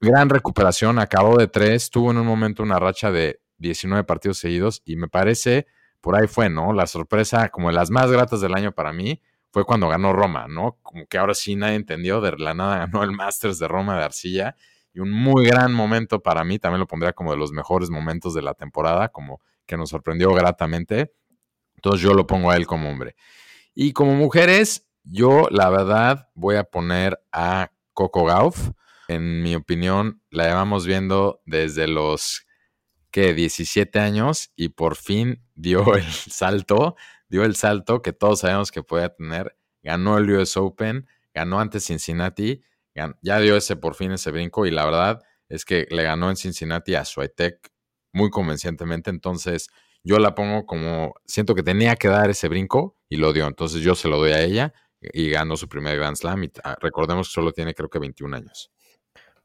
Gran 0.00 0.30
recuperación, 0.30 0.98
acabó 0.98 1.36
de 1.36 1.48
3, 1.48 1.90
tuvo 1.90 2.12
en 2.12 2.18
un 2.18 2.26
momento 2.26 2.62
una 2.62 2.78
racha 2.78 3.10
de 3.10 3.40
19 3.58 4.04
partidos 4.04 4.38
seguidos 4.38 4.80
y 4.84 4.96
me 4.96 5.08
parece, 5.08 5.66
por 6.00 6.16
ahí 6.16 6.28
fue, 6.28 6.48
¿no? 6.48 6.72
La 6.72 6.86
sorpresa, 6.86 7.48
como 7.50 7.68
de 7.68 7.74
las 7.74 7.90
más 7.90 8.10
gratas 8.10 8.40
del 8.40 8.54
año 8.54 8.72
para 8.72 8.92
mí, 8.92 9.20
fue 9.50 9.64
cuando 9.64 9.88
ganó 9.88 10.12
Roma, 10.12 10.46
¿no? 10.48 10.78
Como 10.82 11.06
que 11.06 11.18
ahora 11.18 11.34
sí 11.34 11.56
nadie 11.56 11.74
entendió, 11.74 12.20
de 12.20 12.36
la 12.38 12.54
nada 12.54 12.78
ganó 12.78 13.02
el 13.02 13.12
Masters 13.12 13.58
de 13.58 13.68
Roma 13.68 13.98
de 13.98 14.04
Arcilla 14.04 14.56
un 15.00 15.10
muy 15.10 15.46
gran 15.46 15.72
momento 15.72 16.20
para 16.20 16.44
mí, 16.44 16.58
también 16.58 16.80
lo 16.80 16.86
pondría 16.86 17.12
como 17.12 17.32
de 17.32 17.38
los 17.38 17.52
mejores 17.52 17.90
momentos 17.90 18.34
de 18.34 18.42
la 18.42 18.54
temporada, 18.54 19.08
como 19.08 19.40
que 19.66 19.76
nos 19.76 19.90
sorprendió 19.90 20.32
gratamente. 20.32 21.12
Entonces 21.76 22.00
yo 22.00 22.14
lo 22.14 22.26
pongo 22.26 22.50
a 22.50 22.56
él 22.56 22.66
como 22.66 22.90
hombre. 22.90 23.14
Y 23.74 23.92
como 23.92 24.14
mujeres, 24.14 24.88
yo, 25.04 25.48
la 25.50 25.70
verdad, 25.70 26.28
voy 26.34 26.56
a 26.56 26.64
poner 26.64 27.20
a 27.32 27.70
Coco 27.92 28.24
Gauff. 28.24 28.70
En 29.08 29.42
mi 29.42 29.54
opinión, 29.54 30.22
la 30.30 30.48
llevamos 30.48 30.86
viendo 30.86 31.40
desde 31.46 31.86
los 31.86 32.46
que 33.10 33.34
17 33.34 33.98
años 33.98 34.52
y 34.56 34.70
por 34.70 34.96
fin 34.96 35.42
dio 35.54 35.94
el 35.96 36.04
salto, 36.04 36.96
dio 37.28 37.44
el 37.44 37.56
salto 37.56 38.02
que 38.02 38.12
todos 38.12 38.40
sabemos 38.40 38.70
que 38.70 38.82
podía 38.82 39.14
tener. 39.14 39.56
Ganó 39.82 40.18
el 40.18 40.30
US 40.30 40.56
Open, 40.56 41.06
ganó 41.32 41.60
ante 41.60 41.80
Cincinnati, 41.80 42.62
ya 43.22 43.40
dio 43.40 43.56
ese 43.56 43.76
por 43.76 43.94
fin 43.94 44.12
ese 44.12 44.30
brinco 44.30 44.66
y 44.66 44.70
la 44.70 44.84
verdad 44.84 45.22
es 45.48 45.64
que 45.64 45.86
le 45.90 46.02
ganó 46.02 46.30
en 46.30 46.36
Cincinnati 46.36 46.94
a 46.94 47.04
Swiatek 47.04 47.70
muy 48.12 48.30
convencientemente. 48.30 49.10
Entonces, 49.10 49.68
yo 50.04 50.18
la 50.18 50.34
pongo 50.34 50.66
como 50.66 51.14
siento 51.24 51.54
que 51.54 51.62
tenía 51.62 51.96
que 51.96 52.08
dar 52.08 52.30
ese 52.30 52.48
brinco 52.48 52.96
y 53.08 53.16
lo 53.16 53.32
dio. 53.32 53.46
Entonces, 53.46 53.82
yo 53.82 53.94
se 53.94 54.08
lo 54.08 54.18
doy 54.18 54.32
a 54.32 54.42
ella 54.42 54.72
y 55.00 55.30
ganó 55.30 55.56
su 55.56 55.68
primer 55.68 55.96
Grand 55.96 56.16
Slam. 56.16 56.44
Y 56.44 56.52
ah, 56.64 56.76
recordemos 56.80 57.28
que 57.28 57.34
solo 57.34 57.52
tiene 57.52 57.74
creo 57.74 57.88
que 57.88 57.98
21 57.98 58.36
años. 58.36 58.70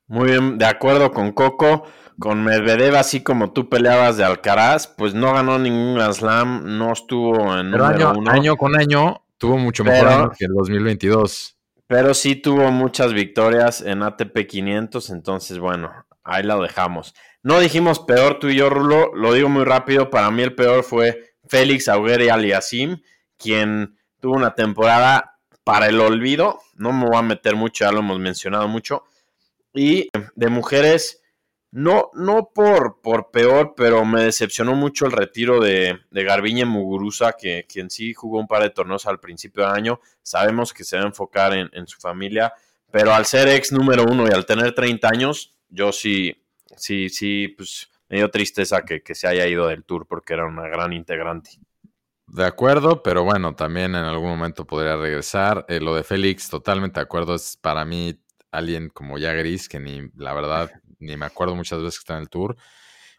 Muy 0.08 0.32
bien, 0.32 0.58
de 0.58 0.66
acuerdo 0.66 1.12
con 1.12 1.32
Coco. 1.32 1.86
Con 2.20 2.44
Medvedev, 2.44 2.96
así 2.96 3.24
como 3.24 3.54
tú 3.54 3.70
peleabas 3.70 4.18
de 4.18 4.24
Alcaraz, 4.24 4.86
pues 4.86 5.16
no 5.16 5.34
ganó 5.34 5.58
ningún 5.58 5.96
Grand 5.96 6.14
Slam, 6.14 6.78
no 6.78 6.94
estuvo 6.94 7.58
en 7.58 7.72
Pero 7.72 7.86
año, 7.86 8.14
año 8.28 8.56
con 8.56 8.76
año 8.76 9.24
tuvo 9.40 9.58
mucho 9.58 9.84
mejor 9.84 10.36
que 10.38 10.46
el 10.46 10.54
2022. 10.54 11.53
Pero 11.94 12.16
sí 12.16 12.36
tuvo 12.36 12.72
muchas 12.72 13.14
victorias 13.14 13.82
en 13.82 14.02
ATP 14.02 14.48
500, 14.48 15.12
entonces 15.12 15.60
bueno, 15.60 15.94
ahí 16.24 16.42
la 16.42 16.58
dejamos. 16.58 17.14
No 17.44 17.60
dijimos 17.60 18.00
peor 18.00 18.40
tú 18.40 18.48
y 18.50 18.56
yo, 18.56 18.72
Rulo, 18.72 19.12
lo 19.14 19.32
digo 19.32 19.48
muy 19.48 19.64
rápido, 19.64 20.10
para 20.10 20.32
mí 20.32 20.42
el 20.42 20.56
peor 20.56 20.84
fue 20.84 21.36
Félix 21.48 21.88
Augueri 21.88 22.30
Aliasim, 22.30 22.98
quien 23.38 23.96
tuvo 24.20 24.34
una 24.34 24.56
temporada 24.56 25.38
para 25.64 25.86
el 25.86 26.00
olvido. 26.00 26.62
No 26.74 26.94
me 26.94 27.06
voy 27.06 27.18
a 27.18 27.22
meter 27.22 27.56
mucho, 27.56 27.86
ya 27.86 27.92
lo 27.92 28.00
hemos 28.00 28.18
mencionado 28.18 28.68
mucho. 28.68 29.04
Y 29.72 30.10
de 30.34 30.50
mujeres, 30.50 31.22
no, 31.74 32.12
no 32.14 32.52
por, 32.54 33.02
por 33.02 33.32
peor, 33.32 33.74
pero 33.76 34.06
me 34.06 34.26
decepcionó 34.26 34.76
mucho 34.76 35.08
el 35.08 35.12
retiro 35.12 35.60
de, 35.60 36.00
de 36.12 36.24
Garbiñe 36.24 36.66
Muguruza, 36.66 37.34
que 37.34 37.66
quien 37.68 37.90
sí 37.90 38.14
jugó 38.14 38.38
un 38.38 38.46
par 38.46 38.62
de 38.62 38.70
torneos 38.70 39.08
al 39.08 39.20
principio 39.20 39.64
de 39.64 39.72
año. 39.72 40.00
Sabemos 40.22 40.72
que 40.72 40.84
se 40.84 40.98
va 40.98 41.04
a 41.04 41.08
enfocar 41.08 41.54
en, 41.54 41.88
su 41.88 42.00
familia, 42.00 42.54
pero 42.92 43.12
al 43.12 43.26
ser 43.26 43.48
ex 43.48 43.72
número 43.72 44.04
uno 44.04 44.28
y 44.28 44.32
al 44.32 44.46
tener 44.46 44.76
30 44.76 45.08
años, 45.08 45.58
yo 45.68 45.92
sí, 45.92 46.46
sí, 46.78 47.10
sí, 47.10 47.48
pues 47.48 47.90
me 48.08 48.18
dio 48.18 48.30
tristeza 48.30 48.86
que, 48.86 49.02
que 49.02 49.16
se 49.16 49.28
haya 49.28 49.48
ido 49.48 49.68
del 49.68 49.84
tour 49.84 50.06
porque 50.06 50.36
era 50.36 50.46
una 50.46 50.68
gran 50.68 50.94
integrante. 50.94 51.58
De 52.28 52.46
acuerdo, 52.46 53.02
pero 53.02 53.24
bueno, 53.24 53.56
también 53.56 53.96
en 53.96 54.06
algún 54.06 54.30
momento 54.30 54.68
podría 54.68 54.96
regresar. 54.96 55.66
Eh, 55.68 55.80
lo 55.80 55.96
de 55.96 56.04
Félix, 56.04 56.50
totalmente 56.50 57.00
de 57.00 57.04
acuerdo, 57.06 57.34
es 57.34 57.58
para 57.58 57.84
mí 57.84 58.20
alguien 58.52 58.90
como 58.90 59.18
ya 59.18 59.34
gris, 59.34 59.68
que 59.68 59.80
ni, 59.80 60.12
la 60.16 60.36
verdad, 60.36 60.72
ni 61.04 61.18
me 61.18 61.26
acuerdo 61.26 61.56
muchas 61.56 61.80
veces 61.80 62.00
que 62.00 62.02
está 62.02 62.16
en 62.16 62.22
el 62.22 62.30
tour. 62.30 62.56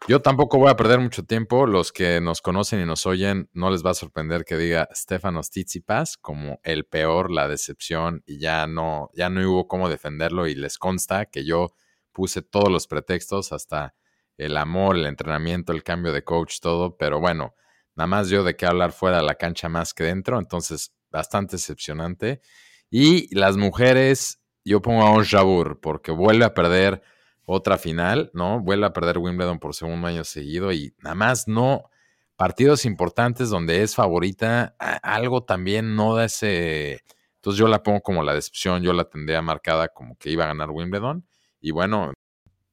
Yo 0.07 0.21
tampoco 0.21 0.57
voy 0.57 0.69
a 0.69 0.75
perder 0.75 0.99
mucho 0.99 1.23
tiempo. 1.23 1.65
Los 1.65 1.91
que 1.91 2.21
nos 2.21 2.41
conocen 2.41 2.81
y 2.81 2.85
nos 2.85 3.05
oyen, 3.05 3.49
no 3.53 3.71
les 3.71 3.85
va 3.85 3.91
a 3.91 3.93
sorprender 3.95 4.45
que 4.45 4.57
diga 4.57 4.89
Stefanos 4.93 5.49
Tsitsipas 5.49 6.17
como 6.17 6.59
el 6.63 6.85
peor, 6.85 7.31
la 7.31 7.47
decepción, 7.47 8.21
y 8.25 8.39
ya 8.39 8.67
no, 8.67 9.09
ya 9.13 9.29
no 9.29 9.41
hubo 9.49 9.67
cómo 9.67 9.89
defenderlo. 9.89 10.47
Y 10.47 10.55
les 10.55 10.77
consta 10.77 11.25
que 11.25 11.45
yo 11.45 11.69
puse 12.11 12.41
todos 12.41 12.69
los 12.69 12.87
pretextos, 12.87 13.51
hasta 13.51 13.95
el 14.37 14.57
amor, 14.57 14.97
el 14.97 15.05
entrenamiento, 15.05 15.71
el 15.73 15.83
cambio 15.83 16.11
de 16.11 16.23
coach, 16.23 16.59
todo. 16.59 16.97
Pero 16.97 17.19
bueno, 17.19 17.55
Nada 17.95 18.07
más 18.07 18.29
yo 18.29 18.43
de 18.43 18.55
qué 18.55 18.65
hablar 18.65 18.91
fuera 18.91 19.17
de 19.17 19.23
la 19.23 19.35
cancha 19.35 19.69
más 19.69 19.93
que 19.93 20.03
dentro, 20.03 20.37
entonces 20.37 20.93
bastante 21.09 21.55
decepcionante. 21.55 22.41
Y 22.89 23.33
las 23.33 23.55
mujeres, 23.55 24.41
yo 24.65 24.81
pongo 24.81 25.03
a 25.03 25.11
Ons 25.11 25.33
porque 25.81 26.11
vuelve 26.11 26.43
a 26.43 26.53
perder 26.53 27.01
otra 27.45 27.77
final, 27.77 28.31
¿no? 28.33 28.59
Vuelve 28.59 28.85
a 28.85 28.93
perder 28.93 29.17
Wimbledon 29.17 29.59
por 29.59 29.75
segundo 29.75 30.07
año 30.07 30.23
seguido 30.23 30.71
y 30.71 30.93
nada 30.99 31.15
más 31.15 31.47
no 31.47 31.89
partidos 32.35 32.85
importantes 32.85 33.49
donde 33.49 33.81
es 33.81 33.95
favorita, 33.95 34.75
algo 35.03 35.43
también 35.43 35.95
no 35.95 36.15
da 36.15 36.25
ese... 36.25 37.03
Entonces 37.35 37.59
yo 37.59 37.67
la 37.67 37.83
pongo 37.83 38.01
como 38.01 38.23
la 38.23 38.33
decepción, 38.33 38.81
yo 38.81 38.91
la 38.91 39.05
tendría 39.05 39.41
marcada 39.41 39.89
como 39.89 40.17
que 40.17 40.31
iba 40.31 40.45
a 40.45 40.47
ganar 40.47 40.71
Wimbledon 40.71 41.25
y 41.61 41.71
bueno, 41.71 42.11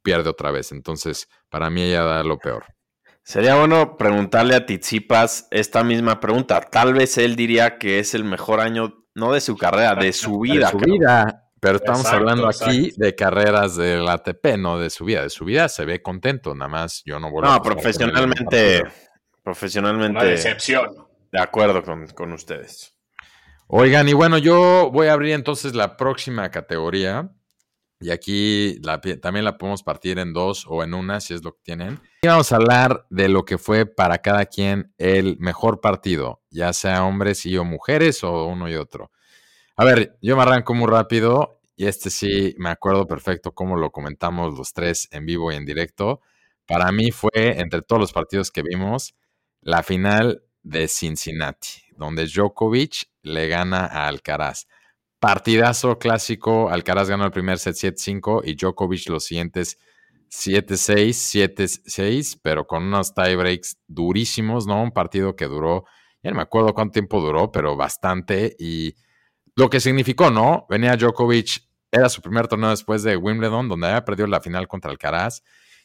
pierde 0.02 0.30
otra 0.30 0.50
vez. 0.50 0.72
Entonces, 0.72 1.28
para 1.48 1.70
mí 1.70 1.82
ella 1.82 2.02
da 2.02 2.22
lo 2.22 2.38
peor. 2.38 2.64
Sería 3.22 3.56
bueno 3.56 3.96
preguntarle 3.96 4.56
a 4.56 4.66
Tizipas 4.66 5.46
esta 5.50 5.84
misma 5.84 6.18
pregunta. 6.18 6.60
Tal 6.60 6.92
vez 6.92 7.18
él 7.18 7.36
diría 7.36 7.78
que 7.78 8.00
es 8.00 8.14
el 8.14 8.24
mejor 8.24 8.60
año, 8.60 9.04
no 9.14 9.32
de 9.32 9.40
su 9.40 9.56
carrera, 9.56 9.94
de 9.94 10.12
su 10.12 10.40
vida. 10.40 10.66
De 10.72 10.78
su 10.78 10.78
vida. 10.78 11.51
Pero 11.62 11.76
estamos 11.76 12.06
hablando 12.06 12.48
aquí 12.48 12.92
de 12.96 13.14
carreras 13.14 13.76
del 13.76 14.08
ATP, 14.08 14.56
no 14.58 14.80
de 14.80 14.90
su 14.90 15.04
vida. 15.04 15.22
De 15.22 15.30
su 15.30 15.44
vida 15.44 15.68
se 15.68 15.84
ve 15.84 16.02
contento, 16.02 16.56
nada 16.56 16.68
más 16.68 17.04
yo 17.04 17.20
no 17.20 17.30
vuelvo 17.30 17.48
No, 17.48 17.62
profesionalmente, 17.62 18.82
profesionalmente. 19.44 20.10
Una 20.10 20.24
decepción. 20.24 21.06
De 21.30 21.38
acuerdo 21.38 21.84
con, 21.84 22.08
con 22.08 22.32
ustedes. 22.32 22.96
Oigan, 23.68 24.08
y 24.08 24.12
bueno, 24.12 24.38
yo 24.38 24.90
voy 24.92 25.06
a 25.06 25.12
abrir 25.12 25.34
entonces 25.34 25.76
la 25.76 25.96
próxima 25.96 26.50
categoría. 26.50 27.30
Y 28.00 28.10
aquí 28.10 28.82
también 29.20 29.44
la 29.44 29.56
podemos 29.56 29.84
partir 29.84 30.18
en 30.18 30.32
dos 30.32 30.66
o 30.68 30.82
en 30.82 30.94
una, 30.94 31.20
si 31.20 31.32
es 31.32 31.44
lo 31.44 31.52
que 31.52 31.60
tienen. 31.62 32.00
Y 32.22 32.26
vamos 32.26 32.50
a 32.50 32.56
hablar 32.56 33.06
de 33.08 33.28
lo 33.28 33.44
que 33.44 33.56
fue 33.56 33.86
para 33.86 34.18
cada 34.18 34.46
quien 34.46 34.92
el 34.98 35.38
mejor 35.38 35.80
partido, 35.80 36.42
ya 36.50 36.72
sea 36.72 37.04
hombres 37.04 37.46
y 37.46 37.56
o 37.56 37.62
mujeres 37.62 38.24
o 38.24 38.46
uno 38.46 38.68
y 38.68 38.74
otro. 38.74 39.11
A 39.82 39.84
ver, 39.84 40.16
yo 40.22 40.36
me 40.36 40.42
arranco 40.42 40.74
muy 40.74 40.86
rápido 40.86 41.60
y 41.74 41.86
este 41.86 42.08
sí 42.08 42.54
me 42.56 42.70
acuerdo 42.70 43.08
perfecto 43.08 43.50
cómo 43.50 43.74
lo 43.76 43.90
comentamos 43.90 44.56
los 44.56 44.72
tres 44.72 45.08
en 45.10 45.26
vivo 45.26 45.50
y 45.50 45.56
en 45.56 45.64
directo. 45.64 46.20
Para 46.68 46.92
mí 46.92 47.10
fue, 47.10 47.58
entre 47.60 47.82
todos 47.82 47.98
los 47.98 48.12
partidos 48.12 48.52
que 48.52 48.62
vimos, 48.62 49.16
la 49.60 49.82
final 49.82 50.44
de 50.62 50.86
Cincinnati, 50.86 51.82
donde 51.96 52.28
Djokovic 52.28 53.08
le 53.22 53.48
gana 53.48 53.86
a 53.86 54.06
Alcaraz. 54.06 54.68
Partidazo 55.18 55.98
clásico. 55.98 56.70
Alcaraz 56.70 57.08
ganó 57.08 57.24
el 57.24 57.32
primer 57.32 57.58
set 57.58 57.74
7-5 57.74 58.42
y 58.44 58.54
Djokovic 58.54 59.08
los 59.08 59.24
siguientes 59.24 59.80
7-6, 60.30 61.82
7-6, 61.88 62.38
pero 62.40 62.68
con 62.68 62.84
unos 62.84 63.14
tiebreaks 63.14 63.78
durísimos, 63.88 64.64
¿no? 64.64 64.80
Un 64.80 64.92
partido 64.92 65.34
que 65.34 65.46
duró, 65.46 65.86
ya 66.22 66.30
no 66.30 66.36
me 66.36 66.42
acuerdo 66.42 66.72
cuánto 66.72 66.92
tiempo 66.92 67.20
duró, 67.20 67.50
pero 67.50 67.74
bastante. 67.74 68.54
Y 68.60 68.94
lo 69.54 69.70
que 69.70 69.80
significó, 69.80 70.30
¿no? 70.30 70.66
Venía 70.68 70.96
Djokovic 70.96 71.62
era 71.90 72.08
su 72.08 72.22
primer 72.22 72.48
torneo 72.48 72.70
después 72.70 73.02
de 73.02 73.16
Wimbledon, 73.16 73.68
donde 73.68 73.86
había 73.88 74.04
perdido 74.04 74.26
la 74.26 74.40
final 74.40 74.66
contra 74.66 74.90
Alcaraz. 74.90 75.42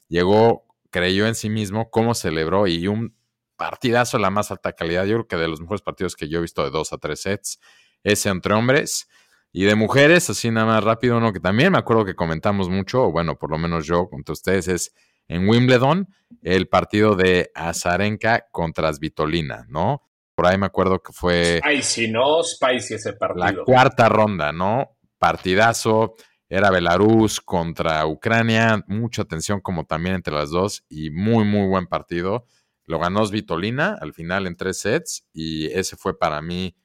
Llegó, 0.07 0.65
creyó 0.89 1.27
en 1.27 1.35
sí 1.35 1.49
mismo, 1.49 1.89
cómo 1.89 2.13
celebró 2.13 2.65
y 2.65 2.87
un 2.87 3.13
partidazo 3.57 4.17
de 4.17 4.21
la 4.21 4.29
más 4.29 4.49
alta 4.49 4.71
calidad. 4.71 5.05
Yo 5.05 5.15
creo 5.15 5.27
que 5.27 5.35
de 5.35 5.49
los 5.49 5.59
mejores 5.59 5.81
partidos 5.81 6.15
que 6.15 6.29
yo 6.29 6.39
he 6.39 6.41
visto 6.41 6.63
de 6.63 6.69
dos 6.69 6.93
a 6.93 6.97
tres 6.97 7.21
sets, 7.21 7.59
ese 8.03 8.29
entre 8.29 8.53
hombres. 8.53 9.09
Y 9.51 9.65
de 9.65 9.75
mujeres, 9.75 10.29
así 10.29 10.49
nada 10.49 10.67
más 10.67 10.83
rápido, 10.83 11.17
uno 11.17 11.33
que 11.33 11.39
también 11.39 11.73
me 11.73 11.77
acuerdo 11.77 12.05
que 12.05 12.15
comentamos 12.15 12.69
mucho, 12.69 13.03
o 13.03 13.11
bueno, 13.11 13.37
por 13.37 13.49
lo 13.51 13.57
menos 13.57 13.85
yo 13.85 14.09
contra 14.09 14.33
ustedes, 14.33 14.67
es 14.67 14.93
en 15.27 15.49
Wimbledon, 15.49 16.07
el 16.41 16.69
partido 16.69 17.15
de 17.15 17.51
Azarenka 17.53 18.45
contra 18.51 18.93
Svitolina, 18.93 19.65
¿no? 19.67 20.06
Por 20.37 20.45
ahí 20.45 20.55
me 20.59 20.67
acuerdo 20.67 20.99
que 20.99 21.11
fue... 21.13 21.59
Spicy, 21.65 22.11
¿no? 22.11 22.43
Spicy 22.43 22.93
ese 22.93 23.13
partido. 23.13 23.43
La 23.43 23.63
cuarta 23.65 24.07
ronda, 24.07 24.51
¿no? 24.51 24.95
Partidazo. 25.17 26.13
Era 26.47 26.69
Belarus 26.69 27.41
contra 27.41 28.05
Ucrania. 28.05 28.83
Mucha 28.85 29.23
tensión 29.23 29.61
como 29.61 29.85
también 29.85 30.13
entre 30.13 30.35
las 30.35 30.51
dos 30.51 30.85
y 30.89 31.09
muy, 31.09 31.43
muy 31.43 31.67
buen 31.67 31.87
partido. 31.87 32.45
Lo 32.85 32.99
ganó 32.99 33.25
Svitolina 33.25 33.97
al 33.99 34.13
final 34.13 34.45
en 34.45 34.55
tres 34.55 34.79
sets 34.79 35.25
y 35.33 35.71
ese 35.71 35.97
fue 35.97 36.15
para 36.15 36.39
mí 36.43 36.77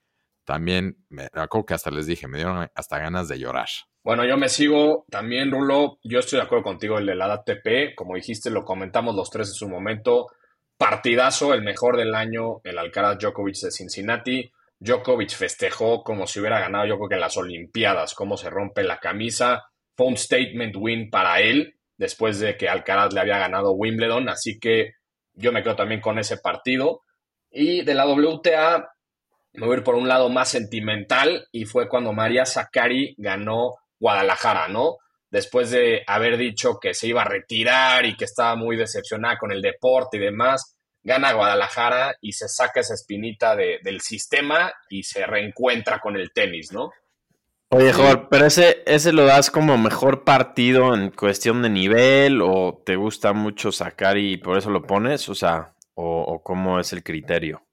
también, 0.45 0.97
me 1.11 1.25
acuerdo 1.35 1.67
que 1.67 1.75
hasta 1.75 1.91
les 1.91 2.07
dije, 2.07 2.29
me 2.29 2.39
dieron 2.39 2.67
hasta 2.75 2.99
ganas 2.99 3.29
de 3.29 3.39
llorar. 3.39 3.69
Bueno, 4.03 4.25
yo 4.25 4.39
me 4.39 4.49
sigo 4.49 5.05
también, 5.11 5.51
Rulo. 5.51 5.99
Yo 6.05 6.21
estoy 6.21 6.39
de 6.39 6.47
acuerdo 6.47 6.65
contigo, 6.65 6.97
el 6.97 7.05
de 7.05 7.17
la 7.17 7.31
ATP. 7.35 7.95
Como 7.95 8.15
dijiste, 8.15 8.49
lo 8.49 8.65
comentamos 8.65 9.15
los 9.15 9.29
tres 9.29 9.49
en 9.49 9.55
su 9.55 9.69
momento. 9.69 10.29
Partidazo, 10.83 11.55
el 11.55 11.63
mejor 11.63 11.97
del 11.97 12.13
año, 12.13 12.61
el 12.65 12.77
Alcaraz 12.77 13.17
Djokovic 13.17 13.55
de 13.55 13.71
Cincinnati. 13.71 14.53
Djokovic 14.81 15.31
festejó 15.31 16.03
como 16.03 16.27
si 16.27 16.41
hubiera 16.41 16.59
ganado, 16.59 16.87
yo 16.87 16.97
creo 16.97 17.09
que 17.09 17.15
en 17.15 17.21
las 17.21 17.37
Olimpiadas, 17.37 18.15
cómo 18.15 18.37
se 18.37 18.51
rompe 18.51 18.83
la 18.83 18.99
camisa. 18.99 19.63
Fue 19.97 20.09
un 20.09 20.17
statement 20.17 20.75
win 20.77 21.09
para 21.09 21.41
él 21.41 21.77
después 21.97 22.41
de 22.41 22.57
que 22.57 22.69
Alcaraz 22.69 23.15
le 23.15 23.21
había 23.21 23.39
ganado 23.39 23.71
Wimbledon. 23.75 24.29
Así 24.29 24.59
que 24.59 24.95
yo 25.35 25.53
me 25.53 25.63
quedo 25.63 25.77
también 25.77 26.01
con 26.01 26.19
ese 26.19 26.39
partido. 26.39 27.03
Y 27.49 27.85
de 27.85 27.95
la 27.95 28.05
WTA, 28.05 28.93
me 29.53 29.67
voy 29.67 29.77
a 29.77 29.79
ir 29.79 29.85
por 29.85 29.95
un 29.95 30.09
lado 30.09 30.31
más 30.31 30.49
sentimental 30.49 31.47
y 31.53 31.65
fue 31.65 31.89
cuando 31.89 32.13
María 32.13 32.45
Zakari 32.45 33.15
ganó 33.19 33.77
Guadalajara, 34.01 34.67
¿no? 34.67 34.97
Después 35.33 35.71
de 35.71 36.03
haber 36.07 36.37
dicho 36.37 36.79
que 36.79 36.93
se 36.93 37.07
iba 37.07 37.23
a 37.23 37.25
retirar 37.25 38.05
y 38.05 38.15
que 38.17 38.27
estaba 38.27 38.55
muy 38.55 38.77
decepcionada 38.77 39.39
con 39.39 39.51
el 39.51 39.63
deporte 39.63 40.19
y 40.19 40.21
demás, 40.21 40.77
gana 41.03 41.33
Guadalajara 41.33 42.17
y 42.21 42.33
se 42.33 42.49
saca 42.49 42.81
esa 42.81 42.93
espinita 42.93 43.57
del 43.57 44.03
sistema 44.03 44.71
y 44.91 45.05
se 45.05 45.25
reencuentra 45.25 46.01
con 46.01 46.17
el 46.17 46.33
tenis, 46.35 46.71
¿no? 46.71 46.91
Oye, 47.71 47.95
Jorge, 47.95 48.27
pero 48.31 48.45
ese, 48.45 48.83
ese 48.85 49.15
lo 49.15 49.25
das 49.25 49.51
como 49.51 49.79
mejor 49.79 50.23
partido 50.23 50.95
en 50.95 51.11
cuestión 51.11 51.63
de 51.63 51.71
nivel 51.71 52.43
o 52.43 52.83
te 52.85 52.97
gusta 52.97 53.33
mucho 53.33 53.73
sacar 53.73 54.19
y 54.19 54.37
por 54.37 54.59
eso 54.59 54.69
lo 54.69 54.83
pones, 54.83 55.31
o 55.31 55.35
sea, 55.35 55.73
o 55.95 56.43
cómo 56.43 56.79
es 56.79 56.93
el 56.93 57.03
criterio. 57.03 57.65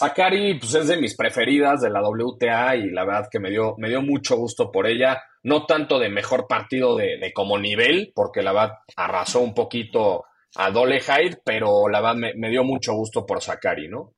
Sakari 0.00 0.58
pues, 0.58 0.74
es 0.74 0.88
de 0.88 0.96
mis 0.96 1.14
preferidas 1.14 1.82
de 1.82 1.90
la 1.90 2.00
WTA 2.00 2.74
y 2.76 2.90
la 2.90 3.04
verdad 3.04 3.28
que 3.30 3.38
me 3.38 3.50
dio, 3.50 3.74
me 3.76 3.90
dio 3.90 4.00
mucho 4.00 4.34
gusto 4.34 4.72
por 4.72 4.86
ella. 4.86 5.22
No 5.42 5.66
tanto 5.66 5.98
de 5.98 6.08
mejor 6.08 6.46
partido 6.48 6.96
de, 6.96 7.30
como 7.34 7.58
nivel, 7.58 8.10
porque 8.14 8.42
la 8.42 8.54
verdad 8.54 8.78
arrasó 8.96 9.40
un 9.40 9.52
poquito 9.52 10.24
a 10.56 10.70
Dole 10.70 11.00
Hyde, 11.00 11.42
pero 11.44 11.86
la 11.90 12.00
verdad 12.00 12.32
me, 12.34 12.48
dio 12.48 12.64
mucho 12.64 12.94
gusto 12.94 13.26
por 13.26 13.42
Sakari, 13.42 13.88
¿no? 13.88 14.14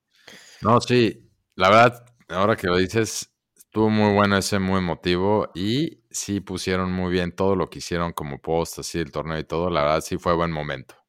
No, 0.60 0.80
sí, 0.80 1.28
la 1.56 1.68
verdad, 1.68 2.04
ahora 2.28 2.54
que 2.54 2.68
lo 2.68 2.76
dices, 2.76 3.32
estuvo 3.56 3.90
muy 3.90 4.14
bueno 4.14 4.36
ese, 4.36 4.60
muy 4.60 4.78
emotivo 4.78 5.50
y 5.52 6.04
sí 6.12 6.38
pusieron 6.38 6.92
muy 6.92 7.10
bien 7.10 7.34
todo 7.34 7.56
lo 7.56 7.68
que 7.68 7.80
hicieron 7.80 8.12
como 8.12 8.38
post, 8.38 8.78
así 8.78 9.00
el 9.00 9.10
torneo 9.10 9.38
y 9.38 9.44
todo. 9.44 9.68
La 9.68 9.82
verdad 9.82 10.00
sí 10.00 10.16
fue 10.16 10.32
buen 10.36 10.52
momento. 10.52 11.01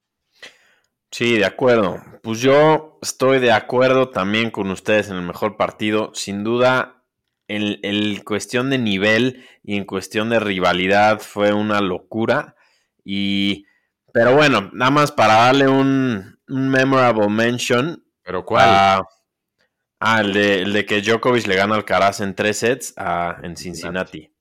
Sí, 1.14 1.38
de 1.38 1.46
acuerdo. 1.46 2.02
Pues 2.24 2.40
yo 2.40 2.98
estoy 3.04 3.38
de 3.38 3.52
acuerdo 3.52 4.10
también 4.10 4.50
con 4.50 4.72
ustedes 4.72 5.10
en 5.10 5.18
el 5.18 5.22
mejor 5.22 5.58
partido. 5.58 6.12
Sin 6.16 6.44
duda, 6.44 7.04
en, 7.48 8.24
cuestión 8.24 8.72
de 8.72 8.80
nivel 8.80 9.46
y 9.62 9.78
en 9.78 9.86
cuestión 9.86 10.32
de 10.32 10.40
rivalidad 10.40 11.20
fue 11.20 11.54
una 11.54 11.82
locura. 11.82 12.56
Y, 13.06 13.68
pero 14.12 14.36
bueno, 14.36 14.72
nada 14.74 14.90
más 14.90 15.12
para 15.12 15.36
darle 15.36 15.68
un, 15.68 16.40
memorable 16.48 17.30
mention. 17.30 18.04
¿Pero 18.24 18.44
cuál? 18.44 18.66
Ah, 18.68 19.04
ah 20.00 20.22
el, 20.22 20.34
de, 20.34 20.62
el, 20.64 20.74
de, 20.74 20.84
que 20.88 21.04
Djokovic 21.04 21.46
le 21.46 21.56
gana 21.56 21.76
al 21.76 21.86
Caraz 21.86 22.22
en 22.22 22.34
tres 22.34 22.58
sets 22.58 22.96
en 23.44 23.56
Cincinnati. 23.56 24.34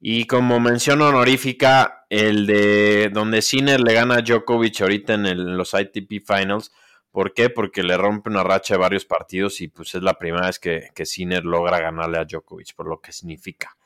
Y 0.00 0.26
como 0.26 0.60
mención 0.60 1.00
honorífica, 1.00 1.97
el 2.08 2.46
de 2.46 3.10
donde 3.12 3.42
Sinner 3.42 3.80
le 3.80 3.94
gana 3.94 4.16
a 4.16 4.22
Djokovic 4.22 4.80
ahorita 4.80 5.14
en, 5.14 5.56
los 5.56 5.74
ITP 5.74 6.24
Finals. 6.26 6.72
¿Por 7.10 7.34
qué? 7.34 7.50
Porque 7.50 7.82
le 7.82 7.96
rompe 7.96 8.30
una 8.30 8.42
racha 8.42 8.74
de 8.74 8.80
varios 8.80 9.04
partidos 9.04 9.60
y 9.60 9.68
pues 9.68 9.94
es 9.94 10.02
la 10.02 10.18
primera 10.18 10.46
vez 10.46 10.58
que, 10.58 10.88
que 10.94 11.06
Sinner 11.06 11.44
logra 11.44 11.80
ganarle 11.80 12.18
a 12.18 12.24
Djokovic, 12.24 12.74
por 12.74 12.86
lo 12.86 13.00
que 13.00 13.12
significa. 13.12 13.76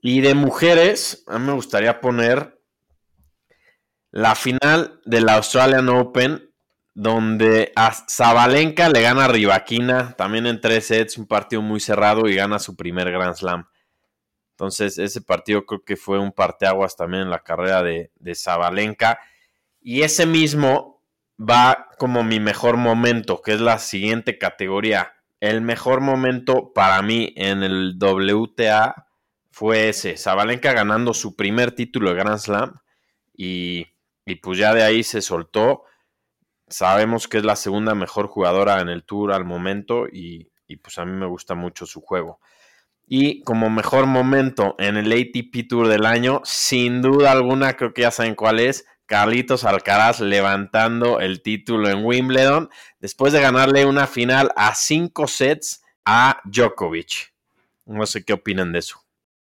Y 0.00 0.20
de 0.20 0.34
mujeres, 0.34 1.24
a 1.28 1.38
mí 1.38 1.46
me 1.46 1.52
gustaría 1.52 2.00
poner 2.00 2.58
la 4.10 4.34
final 4.34 5.00
de 5.04 5.20
la 5.20 5.36
Australian 5.36 5.88
Open, 5.88 6.50
donde 6.94 7.72
a 7.74 7.92
Zabalenka 7.92 8.88
le 8.90 9.00
gana 9.00 9.24
a 9.24 9.28
Rivaquina, 9.28 10.14
también 10.16 10.46
en 10.46 10.60
tres 10.60 10.88
sets, 10.88 11.16
un 11.16 11.26
partido 11.26 11.62
muy 11.62 11.80
cerrado 11.80 12.28
y 12.28 12.34
gana 12.34 12.58
su 12.58 12.76
primer 12.76 13.10
Grand 13.10 13.34
Slam. 13.34 13.66
Entonces, 14.52 14.98
ese 14.98 15.20
partido 15.20 15.66
creo 15.66 15.82
que 15.84 15.96
fue 15.96 16.18
un 16.18 16.32
parteaguas 16.32 16.96
también 16.96 17.24
en 17.24 17.30
la 17.30 17.40
carrera 17.40 17.82
de, 17.82 18.10
de 18.16 18.34
Zabalenka. 18.34 19.18
Y 19.80 20.02
ese 20.02 20.26
mismo 20.26 21.02
va 21.38 21.88
como 21.98 22.22
mi 22.22 22.40
mejor 22.40 22.76
momento, 22.76 23.42
que 23.42 23.52
es 23.52 23.60
la 23.60 23.78
siguiente 23.78 24.38
categoría. 24.38 25.14
El 25.40 25.60
mejor 25.62 26.00
momento 26.00 26.72
para 26.72 27.02
mí 27.02 27.32
en 27.36 27.62
el 27.62 27.98
WTA 27.98 29.08
fue 29.50 29.88
ese. 29.88 30.16
Zabalenka 30.16 30.72
ganando 30.72 31.14
su 31.14 31.34
primer 31.36 31.72
título 31.72 32.10
de 32.10 32.16
Grand 32.16 32.38
Slam. 32.38 32.80
Y, 33.34 33.86
y 34.24 34.36
pues 34.36 34.58
ya 34.58 34.74
de 34.74 34.82
ahí 34.82 35.02
se 35.02 35.22
soltó. 35.22 35.84
Sabemos 36.68 37.28
que 37.28 37.38
es 37.38 37.44
la 37.44 37.56
segunda 37.56 37.94
mejor 37.94 38.28
jugadora 38.28 38.80
en 38.80 38.88
el 38.88 39.04
tour 39.04 39.32
al 39.32 39.44
momento. 39.44 40.06
Y, 40.06 40.52
y 40.66 40.76
pues 40.76 40.98
a 40.98 41.04
mí 41.04 41.12
me 41.12 41.26
gusta 41.26 41.54
mucho 41.54 41.86
su 41.86 42.00
juego. 42.00 42.40
Y 43.14 43.42
como 43.42 43.68
mejor 43.68 44.06
momento 44.06 44.74
en 44.78 44.96
el 44.96 45.12
ATP 45.12 45.68
Tour 45.68 45.88
del 45.88 46.06
año, 46.06 46.40
sin 46.44 47.02
duda 47.02 47.30
alguna, 47.30 47.74
creo 47.74 47.92
que 47.92 48.00
ya 48.00 48.10
saben 48.10 48.34
cuál 48.34 48.58
es. 48.58 48.86
Carlitos 49.04 49.64
Alcaraz 49.64 50.20
levantando 50.20 51.20
el 51.20 51.42
título 51.42 51.90
en 51.90 52.06
Wimbledon 52.06 52.70
después 53.00 53.34
de 53.34 53.42
ganarle 53.42 53.84
una 53.84 54.06
final 54.06 54.50
a 54.56 54.74
cinco 54.74 55.26
sets 55.26 55.82
a 56.06 56.40
Djokovic. 56.44 57.34
No 57.84 58.06
sé 58.06 58.24
qué 58.24 58.32
opinan 58.32 58.72
de 58.72 58.78
eso. 58.78 59.04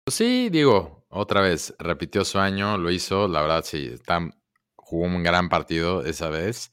Sí, 0.08 0.48
digo, 0.48 1.04
otra 1.08 1.40
vez, 1.40 1.74
repitió 1.80 2.24
su 2.24 2.38
año, 2.38 2.78
lo 2.78 2.92
hizo, 2.92 3.26
la 3.26 3.40
verdad 3.40 3.64
sí, 3.64 3.96
jugó 4.76 5.06
un 5.06 5.24
gran 5.24 5.48
partido 5.48 6.04
esa 6.04 6.28
vez 6.28 6.70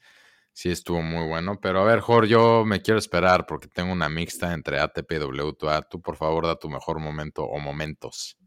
sí 0.54 0.72
estuvo 0.72 1.02
muy 1.02 1.28
bueno. 1.28 1.60
Pero 1.62 1.82
a 1.82 1.86
ver, 1.86 2.00
Jorge, 2.00 2.30
yo 2.30 2.64
me 2.66 2.82
quiero 2.82 3.00
esperar 3.00 3.46
porque 3.46 3.68
tengo 3.68 3.92
una 3.92 4.10
mixta 4.10 4.54
entre 4.54 4.80
ATP 4.80 5.12
y 5.12 5.18
WTA. 5.18 5.82
Tú, 5.84 6.02
por 6.02 6.16
favor, 6.16 6.46
da 6.46 6.56
tu 6.56 6.70
mejor 6.70 7.00
momento 7.00 7.44
o 7.44 7.60
momentos. 7.60 8.38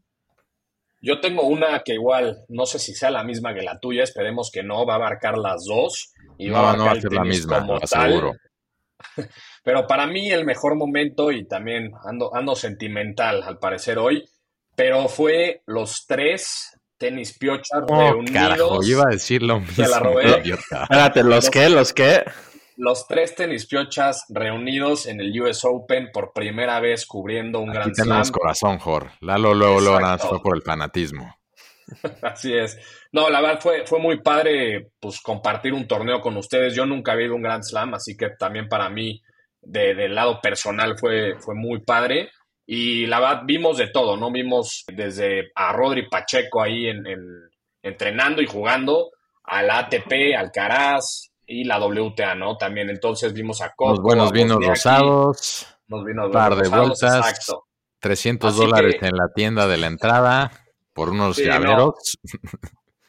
Yo 0.99 1.19
tengo 1.19 1.43
una 1.43 1.81
que 1.83 1.93
igual, 1.93 2.43
no 2.49 2.65
sé 2.65 2.79
si 2.79 2.95
sea 2.95 3.11
la 3.11 3.23
misma 3.23 3.53
que 3.53 3.61
la 3.61 3.79
tuya, 3.79 4.03
esperemos 4.03 4.49
que 4.51 4.63
no, 4.63 4.85
va 4.85 4.93
a 4.93 4.95
abarcar 4.97 5.37
las 5.37 5.65
dos. 5.65 6.13
Y 6.39 6.49
va 6.49 6.71
a 6.71 6.77
no 6.77 6.85
va 6.85 6.91
a 6.91 7.01
ser 7.01 7.13
la 7.13 7.23
misma, 7.23 7.59
como 7.59 7.77
aseguro. 7.77 8.33
Pero 9.63 9.85
para 9.85 10.07
mí 10.07 10.31
el 10.31 10.45
mejor 10.45 10.75
momento, 10.75 11.31
y 11.31 11.47
también 11.47 11.91
ando, 12.03 12.33
ando 12.33 12.55
sentimental 12.55 13.43
al 13.43 13.59
parecer 13.59 13.99
hoy, 13.99 14.27
pero 14.75 15.07
fue 15.07 15.63
los 15.65 16.05
tres 16.07 16.76
tenis 16.97 17.37
piochas 17.37 17.83
oh, 17.87 17.95
reunidos. 17.95 18.31
Carajo, 18.31 18.83
iba 18.83 19.03
a 19.03 19.11
decir 19.11 19.43
lo 19.43 19.59
mismo. 19.59 19.87
la 19.87 19.99
robé. 19.99 20.43
Espérate, 20.43 21.23
¿los 21.23 21.49
qué? 21.49 21.69
¿Los 21.69 21.93
qué? 21.93 22.23
Los 22.75 23.07
tres 23.07 23.33
tenis 23.33 23.65
piochas 23.65 24.25
reunidos 24.29 25.07
en 25.07 25.19
el 25.19 25.41
US 25.41 25.65
Open 25.65 26.09
por 26.13 26.31
primera 26.31 26.79
vez 26.79 27.07
cubriendo 27.07 27.59
un 27.59 27.71
gran 27.71 27.93
slam. 27.93 28.29
corazón, 28.29 28.77
Jor. 28.77 29.11
Lalo 29.21 29.55
luego 29.55 29.79
lo 29.79 30.17
fue 30.19 30.41
por 30.41 30.55
el 30.55 30.61
fanatismo. 30.61 31.35
Así 32.21 32.53
es. 32.53 32.77
No, 33.11 33.29
la 33.29 33.41
verdad 33.41 33.59
fue, 33.61 33.85
fue 33.87 33.99
muy 33.99 34.21
padre 34.21 34.91
pues, 34.99 35.21
compartir 35.21 35.73
un 35.73 35.87
torneo 35.87 36.21
con 36.21 36.37
ustedes. 36.37 36.75
Yo 36.75 36.85
nunca 36.85 37.13
había 37.13 37.25
ido 37.25 37.33
a 37.33 37.37
un 37.37 37.43
Grand 37.43 37.63
Slam, 37.63 37.93
así 37.93 38.15
que 38.15 38.29
también 38.37 38.67
para 38.67 38.89
mí, 38.89 39.21
de, 39.61 39.95
del 39.95 40.13
lado 40.13 40.39
personal, 40.41 40.97
fue, 40.99 41.35
fue 41.39 41.55
muy 41.55 41.81
padre. 41.81 42.29
Y 42.69 43.05
la 43.05 43.21
verdad, 43.21 43.41
vimos 43.45 43.77
de 43.77 43.87
todo, 43.87 44.17
¿no? 44.17 44.29
Vimos 44.29 44.83
desde 44.87 45.51
a 45.55 45.71
Rodri 45.71 46.09
Pacheco 46.09 46.61
ahí 46.61 46.87
en, 46.87 47.05
entrenando 47.81 48.41
y 48.41 48.45
jugando, 48.45 49.11
al 49.45 49.69
ATP, 49.69 50.35
al 50.37 50.51
Caraz 50.51 51.31
y 51.45 51.63
la 51.63 51.79
WTA, 51.79 52.35
¿no? 52.35 52.57
También 52.57 52.89
entonces 52.89 53.33
vimos 53.33 53.61
a 53.61 53.73
Coco. 53.73 53.91
Los 53.91 54.01
buenos 54.01 54.31
vinos 54.33 54.57
rosados. 54.63 55.65
Los 55.87 56.03
vinos 56.03 56.29
par 56.31 56.57
de 56.57 56.67
vueltas. 56.67 57.15
Exacto. 57.15 57.63
300 57.99 58.55
dólares 58.55 58.97
en 59.01 59.15
la 59.15 59.29
tienda 59.33 59.65
de 59.65 59.77
la 59.77 59.87
entrada 59.87 60.51
por 60.93 61.09
unos 61.09 61.37
llaveros. 61.37 62.17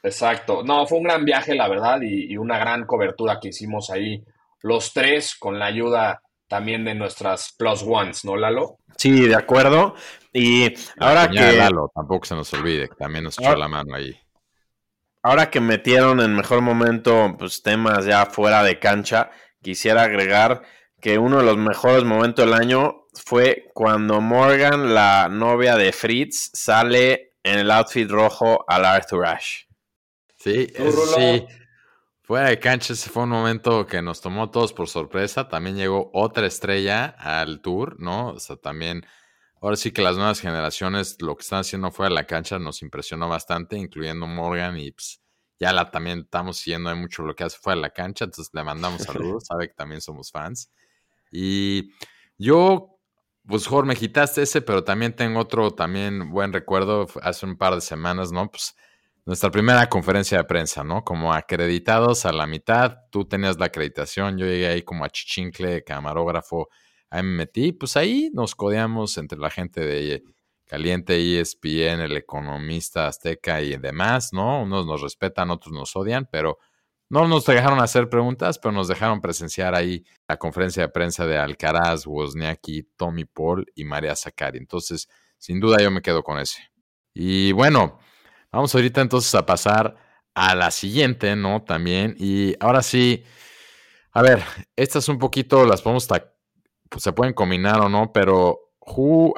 Exacto. 0.02 0.62
No, 0.62 0.86
fue 0.86 0.98
un 0.98 1.04
gran 1.04 1.24
viaje, 1.24 1.54
la 1.54 1.68
verdad, 1.68 2.00
y, 2.00 2.36
una 2.36 2.58
gran 2.58 2.86
cobertura 2.86 3.38
que 3.40 3.48
hicimos 3.48 3.90
ahí 3.90 4.22
los 4.62 4.92
tres 4.92 5.36
con 5.38 5.58
la 5.58 5.66
ayuda 5.66 6.22
también 6.48 6.84
de 6.84 6.94
nuestras 6.94 7.54
plus 7.56 7.82
ones, 7.82 8.24
¿no, 8.24 8.36
Lalo? 8.36 8.78
Sí, 8.96 9.26
de 9.26 9.36
acuerdo. 9.36 9.94
Y 10.32 10.74
ahora 10.98 11.28
que. 11.28 11.52
Lalo, 11.52 11.90
tampoco 11.94 12.26
se 12.26 12.34
nos 12.34 12.52
olvide, 12.54 12.88
que 12.88 12.96
también 12.96 13.24
nos 13.24 13.38
echó 13.38 13.54
la 13.54 13.68
mano 13.68 13.94
ahí. 13.94 14.18
Ahora 15.22 15.50
que 15.50 15.60
metieron 15.60 16.20
en 16.20 16.34
mejor 16.34 16.62
momento 16.62 17.36
pues, 17.38 17.62
temas 17.62 18.04
ya 18.04 18.26
fuera 18.26 18.62
de 18.62 18.78
cancha, 18.78 19.30
quisiera 19.62 20.02
agregar 20.02 20.62
que 21.00 21.18
uno 21.18 21.38
de 21.38 21.44
los 21.44 21.56
mejores 21.56 22.04
momentos 22.04 22.44
del 22.44 22.54
año 22.54 23.06
fue 23.12 23.68
cuando 23.74 24.20
Morgan, 24.20 24.94
la 24.94 25.28
novia 25.30 25.76
de 25.76 25.92
Fritz, 25.92 26.50
sale 26.52 27.34
en 27.42 27.58
el 27.58 27.70
outfit 27.70 28.08
rojo 28.08 28.64
al 28.68 28.84
Arthur 28.84 29.26
Ashe. 29.26 29.66
Sí, 30.36 30.68
sí. 31.14 31.46
Fuera 32.28 32.50
de 32.50 32.58
cancha, 32.58 32.92
ese 32.92 33.08
fue 33.08 33.22
un 33.22 33.30
momento 33.30 33.86
que 33.86 34.02
nos 34.02 34.20
tomó 34.20 34.50
todos 34.50 34.74
por 34.74 34.86
sorpresa. 34.86 35.48
También 35.48 35.76
llegó 35.76 36.10
otra 36.12 36.46
estrella 36.46 37.06
al 37.06 37.62
tour, 37.62 37.98
¿no? 37.98 38.32
O 38.32 38.38
sea, 38.38 38.56
también, 38.56 39.06
ahora 39.62 39.76
sí 39.76 39.92
que 39.92 40.02
las 40.02 40.16
nuevas 40.16 40.38
generaciones, 40.38 41.16
lo 41.22 41.34
que 41.38 41.40
están 41.40 41.60
haciendo 41.60 41.90
fuera 41.90 42.10
de 42.10 42.16
la 42.16 42.26
cancha 42.26 42.58
nos 42.58 42.82
impresionó 42.82 43.30
bastante, 43.30 43.78
incluyendo 43.78 44.26
Morgan 44.26 44.78
y 44.78 44.92
pues, 44.92 45.22
ya 45.58 45.72
la 45.72 45.90
también 45.90 46.18
estamos 46.18 46.58
siguiendo 46.58 46.94
mucho 46.96 47.22
lo 47.22 47.34
que 47.34 47.44
hace 47.44 47.56
fuera 47.56 47.76
de 47.76 47.80
la 47.80 47.94
cancha, 47.94 48.26
entonces 48.26 48.52
le 48.52 48.62
mandamos 48.62 49.04
saludos, 49.04 49.46
sabe 49.46 49.68
que 49.68 49.74
también 49.74 50.02
somos 50.02 50.30
fans. 50.30 50.70
Y 51.32 51.94
yo, 52.36 53.00
pues 53.46 53.66
Jorge, 53.66 53.88
me 53.88 53.96
quitaste 53.96 54.42
ese, 54.42 54.60
pero 54.60 54.84
también 54.84 55.16
tengo 55.16 55.40
otro 55.40 55.70
también 55.70 56.30
buen 56.30 56.52
recuerdo 56.52 57.06
hace 57.22 57.46
un 57.46 57.56
par 57.56 57.74
de 57.74 57.80
semanas, 57.80 58.32
¿no? 58.32 58.50
Pues 58.50 58.76
nuestra 59.28 59.50
primera 59.50 59.86
conferencia 59.90 60.38
de 60.38 60.44
prensa, 60.44 60.82
¿no? 60.82 61.04
Como 61.04 61.34
acreditados 61.34 62.24
a 62.24 62.32
la 62.32 62.46
mitad, 62.46 62.96
tú 63.10 63.26
tenías 63.26 63.58
la 63.58 63.66
acreditación, 63.66 64.38
yo 64.38 64.46
llegué 64.46 64.68
ahí 64.68 64.80
como 64.80 65.04
a 65.04 65.10
Chichincle, 65.10 65.84
camarógrafo, 65.84 66.70
ahí 67.10 67.22
me 67.22 67.36
metí, 67.36 67.72
pues 67.72 67.98
ahí 67.98 68.30
nos 68.32 68.54
codeamos 68.54 69.18
entre 69.18 69.38
la 69.38 69.50
gente 69.50 69.82
de 69.82 70.22
Caliente, 70.64 71.40
ESPN, 71.40 72.00
el 72.00 72.16
economista 72.16 73.06
azteca 73.06 73.60
y 73.60 73.76
demás, 73.76 74.32
¿no? 74.32 74.62
Unos 74.62 74.86
nos 74.86 75.02
respetan, 75.02 75.50
otros 75.50 75.74
nos 75.74 75.94
odian, 75.94 76.26
pero 76.32 76.56
no 77.10 77.28
nos 77.28 77.44
dejaron 77.44 77.80
hacer 77.80 78.08
preguntas, 78.08 78.58
pero 78.58 78.72
nos 78.72 78.88
dejaron 78.88 79.20
presenciar 79.20 79.74
ahí 79.74 80.06
la 80.26 80.38
conferencia 80.38 80.84
de 80.84 80.88
prensa 80.88 81.26
de 81.26 81.36
Alcaraz, 81.36 82.06
Wozniacki, 82.06 82.94
Tommy 82.96 83.26
Paul 83.26 83.66
y 83.74 83.84
María 83.84 84.16
Zakari. 84.16 84.56
Entonces, 84.56 85.06
sin 85.36 85.60
duda 85.60 85.82
yo 85.82 85.90
me 85.90 86.00
quedo 86.00 86.22
con 86.22 86.38
ese. 86.38 86.62
Y 87.12 87.52
bueno, 87.52 87.98
vamos 88.52 88.74
ahorita 88.74 89.00
entonces 89.00 89.34
a 89.34 89.46
pasar 89.46 89.96
a 90.34 90.54
la 90.54 90.70
siguiente, 90.70 91.34
¿no? 91.36 91.62
También. 91.62 92.14
Y 92.18 92.54
ahora 92.60 92.82
sí, 92.82 93.24
a 94.12 94.22
ver, 94.22 94.42
estas 94.76 95.08
un 95.08 95.18
poquito 95.18 95.64
las 95.66 95.82
podemos, 95.82 96.06
pues 96.88 97.02
se 97.02 97.12
pueden 97.12 97.34
combinar 97.34 97.80
o 97.80 97.88
no, 97.88 98.12
pero 98.12 98.72
who, 98.80 99.34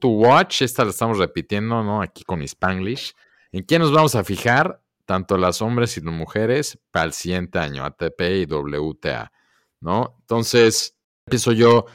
to 0.00 0.08
watch, 0.08 0.62
esta 0.62 0.84
la 0.84 0.90
estamos 0.90 1.18
repitiendo, 1.18 1.82
¿no? 1.82 2.02
Aquí 2.02 2.24
con 2.24 2.42
Spanglish. 2.42 3.14
¿En 3.52 3.62
quién 3.64 3.82
nos 3.82 3.92
vamos 3.92 4.14
a 4.14 4.24
fijar? 4.24 4.80
tanto 5.06 5.38
las 5.38 5.62
hombres 5.62 5.96
y 5.96 6.02
las 6.02 6.12
mujeres 6.12 6.78
para 6.90 7.06
el 7.06 7.12
siguiente 7.12 7.58
año, 7.58 7.84
ATP 7.84 8.20
y 8.42 8.44
WTA, 8.44 9.32
¿no? 9.80 10.16
Entonces, 10.20 10.98
empiezo 11.26 11.52
yo. 11.52 11.86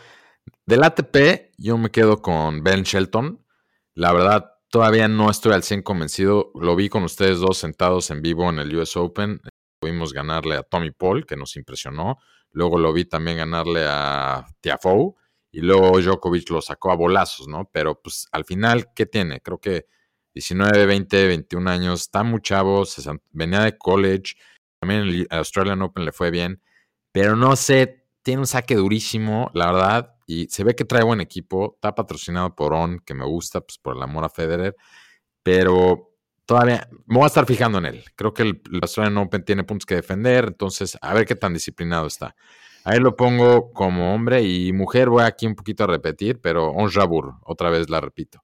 Del 0.66 0.84
ATP, 0.84 1.52
yo 1.58 1.78
me 1.78 1.92
quedo 1.92 2.22
con 2.22 2.64
Ben 2.64 2.84
Shelton. 2.84 3.46
La 3.94 4.14
verdad, 4.14 4.54
todavía 4.72 5.08
no 5.08 5.30
estoy 5.30 5.54
al 5.54 5.64
100 5.64 5.84
convencido. 5.84 6.52
Lo 6.56 6.76
vi 6.76 6.90
con 6.90 7.04
ustedes 7.04 7.40
dos 7.40 7.58
sentados 7.58 8.10
en 8.10 8.22
vivo 8.22 8.50
en 8.50 8.58
el 8.60 8.76
US 8.76 8.98
Open. 8.98 9.40
Pudimos 9.80 10.14
ganarle 10.14 10.56
a 10.56 10.64
Tommy 10.64 10.92
Paul, 10.92 11.26
que 11.26 11.36
nos 11.36 11.56
impresionó. 11.56 12.18
Luego 12.52 12.80
lo 12.80 12.92
vi 12.94 13.06
también 13.06 13.38
ganarle 13.38 13.86
a 13.88 14.48
Tiafoe. 14.62 15.14
Y 15.52 15.62
luego 15.62 16.00
Djokovic 16.00 16.50
lo 16.50 16.62
sacó 16.62 16.92
a 16.92 16.96
bolazos, 16.96 17.48
¿no? 17.48 17.70
Pero 17.72 18.02
pues 18.02 18.28
al 18.32 18.46
final, 18.46 18.94
¿qué 18.96 19.06
tiene? 19.06 19.42
Creo 19.42 19.60
que 19.60 19.86
19, 20.34 20.86
20, 20.86 21.28
21 21.28 21.70
años, 21.70 22.02
está 22.02 22.24
muy 22.24 22.42
chavo, 22.42 22.84
venía 23.32 23.60
de 23.62 23.78
college, 23.78 24.36
también 24.80 25.02
el 25.02 25.28
Australian 25.30 25.82
Open 25.82 26.06
le 26.06 26.14
fue 26.14 26.32
bien, 26.32 26.62
pero 27.12 27.36
no 27.36 27.58
sé, 27.58 28.06
tiene 28.22 28.40
un 28.40 28.48
saque 28.48 28.76
durísimo, 28.76 29.52
la 29.54 29.72
verdad, 29.74 30.16
y 30.32 30.48
se 30.50 30.63
ve 30.63 30.76
que 30.76 30.86
trae 30.86 31.04
buen 31.04 31.22
equipo, 31.22 31.74
está 31.76 31.96
patrocinado 31.96 32.56
por 32.56 32.74
On, 32.74 33.00
que 33.00 33.13
me 33.13 33.26
gusta, 33.26 33.62
pues 33.62 33.78
por 33.78 33.96
el 33.96 34.04
amor 34.04 34.26
a 34.26 34.30
Federer, 34.30 34.76
pero 35.44 36.13
todavía 36.46 36.88
me 37.06 37.17
voy 37.17 37.24
a 37.24 37.28
estar 37.28 37.46
fijando 37.46 37.80
en 37.80 37.86
él. 37.86 38.04
Creo 38.15 38.34
que 38.34 38.44
el, 38.44 38.62
Australian 38.82 39.17
Open 39.17 39.44
tiene 39.44 39.63
puntos 39.63 39.86
que 39.86 39.96
defender, 39.96 40.46
entonces 40.48 40.98
a 41.02 41.13
ver 41.13 41.26
qué 41.26 41.36
tan 41.36 41.54
disciplinado 41.54 42.08
está. 42.08 42.36
Ahí 42.84 43.00
lo 43.00 43.15
pongo 43.15 43.72
como 43.74 44.13
hombre 44.13 44.41
y 44.44 44.74
mujer, 44.74 45.10
voy 45.10 45.24
aquí 45.24 45.46
un 45.48 45.56
poquito 45.56 45.84
a 45.84 45.88
repetir, 45.88 46.41
pero 46.41 46.70
On 46.72 46.89
Jabur, 46.89 47.36
otra 47.44 47.70
vez 47.70 47.89
la 47.89 48.02
repito 48.02 48.44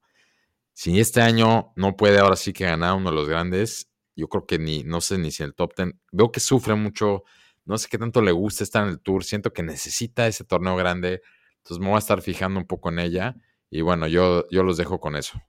si 0.78 1.00
este 1.00 1.20
año 1.20 1.72
no 1.74 1.96
puede 1.96 2.20
ahora 2.20 2.36
sí 2.36 2.52
que 2.52 2.64
ganar 2.64 2.94
uno 2.94 3.10
de 3.10 3.16
los 3.16 3.28
grandes, 3.28 3.90
yo 4.14 4.28
creo 4.28 4.46
que 4.46 4.60
ni, 4.60 4.84
no 4.84 5.00
sé 5.00 5.18
ni 5.18 5.32
si 5.32 5.42
el 5.42 5.52
top 5.52 5.74
ten, 5.74 6.00
veo 6.12 6.30
que 6.30 6.38
sufre 6.38 6.76
mucho, 6.76 7.24
no 7.64 7.76
sé 7.78 7.88
qué 7.90 7.98
tanto 7.98 8.22
le 8.22 8.30
gusta 8.30 8.62
estar 8.62 8.84
en 8.84 8.90
el 8.90 9.00
tour, 9.00 9.24
siento 9.24 9.52
que 9.52 9.64
necesita 9.64 10.28
ese 10.28 10.44
torneo 10.44 10.76
grande, 10.76 11.20
entonces 11.58 11.80
me 11.80 11.88
voy 11.88 11.96
a 11.96 12.00
estar 12.00 12.22
fijando 12.22 12.60
un 12.60 12.66
poco 12.66 12.88
en 12.88 12.98
ella 12.98 13.36
y 13.70 13.82
bueno, 13.82 14.06
yo, 14.06 14.44
yo 14.50 14.62
los 14.62 14.76
dejo 14.76 15.00
con 15.00 15.16
eso. 15.16 15.40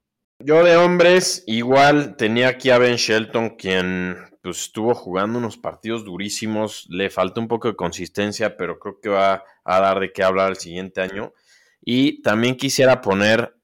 Yo 0.42 0.64
de 0.64 0.78
hombres, 0.78 1.44
igual 1.48 2.16
tenía 2.16 2.48
aquí 2.48 2.70
a 2.70 2.78
Ben 2.78 2.96
Shelton, 2.96 3.58
quien 3.58 4.16
pues 4.42 4.62
estuvo 4.62 4.96
jugando 4.96 5.38
unos 5.38 5.58
partidos 5.58 6.06
durísimos, 6.06 6.88
le 6.90 7.10
falta 7.10 7.42
un 7.42 7.50
poco 7.50 7.68
de 7.68 7.76
consistencia, 7.76 8.56
pero 8.56 8.80
creo 8.80 9.00
que 9.02 9.10
va 9.10 9.44
a 9.66 9.80
dar 9.82 10.00
de 10.00 10.14
qué 10.14 10.24
hablar 10.24 10.52
el 10.52 10.56
siguiente 10.56 11.02
año. 11.02 11.34
Y 11.82 12.22
también 12.22 12.56
quisiera 12.56 13.02
poner 13.02 13.56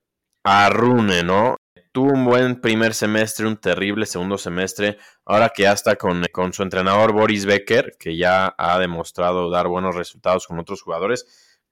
a 0.43 0.69
Rune, 0.69 1.23
¿no? 1.23 1.55
Tuvo 1.93 2.11
un 2.11 2.25
buen 2.25 2.59
primer 2.59 2.93
semestre, 2.93 3.47
un 3.47 3.57
terrible 3.57 4.05
segundo 4.05 4.37
semestre. 4.37 4.97
Ahora 5.25 5.49
que 5.49 5.63
ya 5.63 5.71
está 5.71 5.95
con, 5.95 6.25
con 6.33 6.51
su 6.51 6.61
entrenador 6.61 7.13
Boris 7.13 7.45
Becker, 7.45 7.95
que 7.97 8.17
ya 8.17 8.53
ha 8.57 8.77
demostrado 8.79 9.49
dar 9.49 9.69
buenos 9.69 9.95
resultados 9.95 10.45
con 10.45 10.59
otros 10.59 10.81
jugadores, 10.81 11.25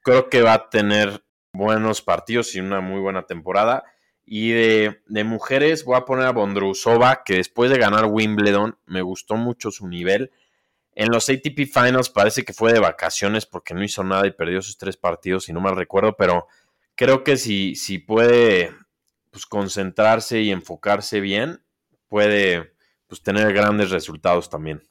creo 0.04 0.30
que 0.30 0.42
va 0.42 0.54
a 0.54 0.70
tener 0.70 1.24
buenos 1.54 2.02
partidos 2.02 2.54
y 2.56 2.60
una 2.60 2.82
muy 2.82 3.00
buena 3.00 3.24
temporada. 3.24 3.84
Y 4.26 4.52
de, 4.52 5.02
mujeres 5.26 5.84
voy 5.84 5.98
a 5.98 6.06
poner 6.06 6.28
a 6.28 6.32
Bondrousova, 6.32 7.24
que 7.24 7.36
después 7.36 7.72
de 7.72 7.78
ganar 7.78 8.06
Wimbledon 8.06 8.78
me 8.86 9.02
gustó 9.02 9.36
mucho 9.36 9.72
su 9.72 9.88
nivel. 9.88 10.32
En 10.96 11.10
los 11.12 11.30
ATP 11.30 11.66
Finals 11.66 12.10
parece 12.10 12.44
que 12.44 12.54
fue 12.54 12.72
de 12.72 12.80
vacaciones 12.80 13.46
porque 13.46 13.74
no 13.74 13.84
hizo 13.84 14.04
nada 14.04 14.28
y 14.28 14.32
perdió 14.32 14.62
sus 14.62 14.78
tres 14.78 14.96
partidos, 14.96 15.46
si 15.46 15.54
no 15.54 15.60
mal 15.60 15.76
recuerdo, 15.76 16.16
pero 16.16 16.48
creo 16.96 17.24
que 17.24 17.38
si, 17.38 17.76
si 17.76 17.98
puede 17.98 18.72
pues, 19.32 19.46
concentrarse 19.46 20.42
y 20.42 20.52
enfocarse 20.52 21.20
bien, 21.20 21.64
puede 22.08 22.74
pues, 23.08 23.24
tener 23.24 23.52
grandes 23.54 23.90
resultados 23.90 24.50
también. 24.50 24.84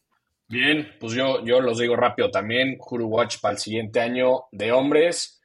Bien, 0.53 0.87
pues 1.01 1.15
yo, 1.15 1.43
yo 1.47 1.63
los 1.63 1.79
digo 1.79 1.97
rápido 1.97 2.31
también. 2.31 2.77
Huru 2.79 3.07
Watch 3.07 3.39
para 3.41 3.53
el 3.53 3.59
siguiente 3.59 4.01
año 4.01 4.49
de 4.53 4.71
hombres. 4.71 5.41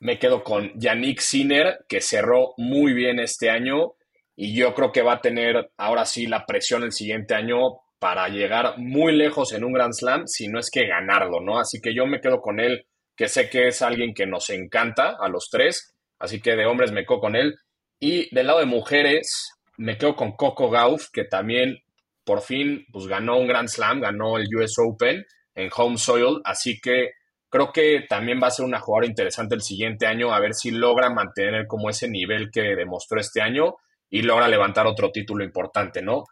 Me 0.00 0.18
quedo 0.18 0.44
con 0.44 0.78
Yannick 0.78 1.20
Sinner, 1.20 1.78
que 1.88 2.02
cerró 2.02 2.52
muy 2.58 2.92
bien 2.92 3.20
este 3.20 3.48
año. 3.48 3.94
Y 4.36 4.54
yo 4.54 4.74
creo 4.74 4.92
que 4.92 5.00
va 5.00 5.14
a 5.14 5.20
tener 5.22 5.70
ahora 5.78 6.04
sí 6.04 6.26
la 6.26 6.44
presión 6.44 6.82
el 6.82 6.92
siguiente 6.92 7.34
año 7.34 7.80
para 7.98 8.28
llegar 8.28 8.76
muy 8.76 9.16
lejos 9.16 9.54
en 9.54 9.64
un 9.64 9.72
Grand 9.72 9.94
Slam, 9.94 10.26
si 10.26 10.48
no 10.48 10.60
es 10.60 10.70
que 10.70 10.86
ganarlo, 10.86 11.40
¿no? 11.40 11.58
Así 11.58 11.80
que 11.80 11.94
yo 11.94 12.04
me 12.04 12.20
quedo 12.20 12.42
con 12.42 12.60
él, 12.60 12.86
que 13.16 13.28
sé 13.28 13.48
que 13.48 13.68
es 13.68 13.80
alguien 13.80 14.12
que 14.12 14.26
nos 14.26 14.50
encanta 14.50 15.16
a 15.18 15.30
los 15.30 15.48
tres 15.48 15.94
Así 16.18 16.42
que 16.42 16.54
de 16.54 16.66
hombres 16.66 16.92
me 16.92 17.06
quedo 17.06 17.18
con 17.18 17.34
él. 17.34 17.56
Y 17.98 18.32
del 18.34 18.48
lado 18.48 18.58
de 18.58 18.66
mujeres, 18.66 19.48
me 19.78 19.96
quedo 19.96 20.14
con 20.16 20.32
Coco 20.32 20.68
Gauff, 20.68 21.08
que 21.10 21.24
también 21.24 21.82
por 22.24 22.42
fin 22.42 22.86
pues, 22.92 23.06
ganó 23.06 23.38
un 23.38 23.46
Grand 23.48 23.68
Slam, 23.68 24.00
ganó 24.00 24.38
el 24.38 24.48
US 24.56 24.74
Open 24.78 25.24
en 25.54 25.70
home 25.74 25.98
soil. 25.98 26.40
Así 26.44 26.80
que 26.80 27.10
creo 27.48 27.72
que 27.72 28.06
también 28.08 28.40
va 28.42 28.46
a 28.46 28.52
ser 28.52 28.64
una 28.64 28.80
jugadora 28.80 29.06
interesante 29.06 29.54
el 29.54 29.62
siguiente 29.62 30.06
año, 30.06 30.32
a 30.32 30.40
ver 30.40 30.54
si 30.54 30.70
logra 30.70 31.10
mantener 31.10 31.66
como 31.66 31.90
ese 31.90 32.08
nivel 32.08 32.50
que 32.50 32.76
demostró 32.76 33.20
este 33.20 33.42
año 33.42 33.74
y 34.08 34.22
logra 34.22 34.48
levantar 34.48 34.86
otro 34.86 35.10
título 35.10 35.44
importante, 35.44 36.02
¿no? 36.02 36.24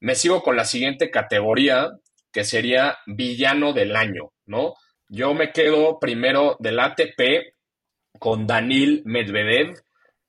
Me 0.00 0.14
sigo 0.14 0.42
con 0.42 0.56
la 0.56 0.64
siguiente 0.64 1.10
categoría, 1.10 1.90
que 2.32 2.44
sería 2.44 2.98
villano 3.06 3.72
del 3.72 3.96
año, 3.96 4.32
¿no? 4.46 4.74
Yo 5.08 5.34
me 5.34 5.52
quedo 5.52 5.98
primero 6.00 6.56
del 6.58 6.80
ATP 6.80 7.54
con 8.18 8.46
Danil 8.46 9.02
Medvedev, 9.04 9.74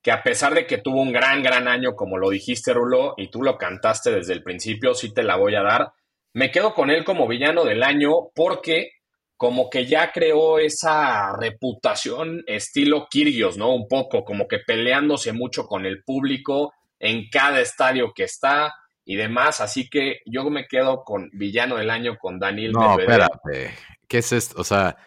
que 0.06 0.12
a 0.12 0.22
pesar 0.22 0.54
de 0.54 0.68
que 0.68 0.78
tuvo 0.78 1.02
un 1.02 1.12
gran, 1.12 1.42
gran 1.42 1.68
año, 1.68 1.96
como 1.96 2.20
lo 2.20 2.30
dijiste, 2.30 2.76
Rulo, 2.76 3.16
y 3.18 3.32
tú 3.32 3.42
lo 3.42 3.58
cantaste 3.58 4.12
desde 4.12 4.34
el 4.34 4.44
principio, 4.44 4.94
sí 4.94 5.12
te 5.12 5.24
la 5.24 5.36
voy 5.36 5.56
a 5.56 5.64
dar, 5.64 5.94
me 6.32 6.52
quedo 6.52 6.76
con 6.76 6.92
él 6.92 7.04
como 7.04 7.28
villano 7.28 7.66
del 7.66 7.82
año 7.82 8.30
porque 8.36 8.92
como 9.36 9.68
que 9.68 9.88
ya 9.88 10.12
creó 10.12 10.60
esa 10.60 11.36
reputación 11.36 12.44
estilo 12.46 13.08
Kirgios, 13.10 13.58
¿no? 13.58 13.74
Un 13.74 13.88
poco, 13.88 14.24
como 14.24 14.48
que 14.48 14.60
peleándose 14.60 15.34
mucho 15.34 15.66
con 15.66 15.88
el 15.88 16.04
público 16.04 16.72
en 17.00 17.28
cada 17.32 17.60
estadio 17.60 18.14
que 18.14 18.26
está 18.26 18.76
y 19.06 19.16
demás. 19.16 19.60
Así 19.60 19.90
que 19.90 20.20
yo 20.28 20.48
me 20.52 20.68
quedo 20.68 21.04
con 21.04 21.32
villano 21.34 21.78
del 21.78 21.90
año 21.90 22.16
con 22.20 22.38
Daniel 22.38 22.74
No, 22.74 23.00
espérate. 23.00 23.74
¿Qué 24.08 24.20
es 24.20 24.32
esto? 24.32 24.62
O 24.62 24.64
sea, 24.64 24.98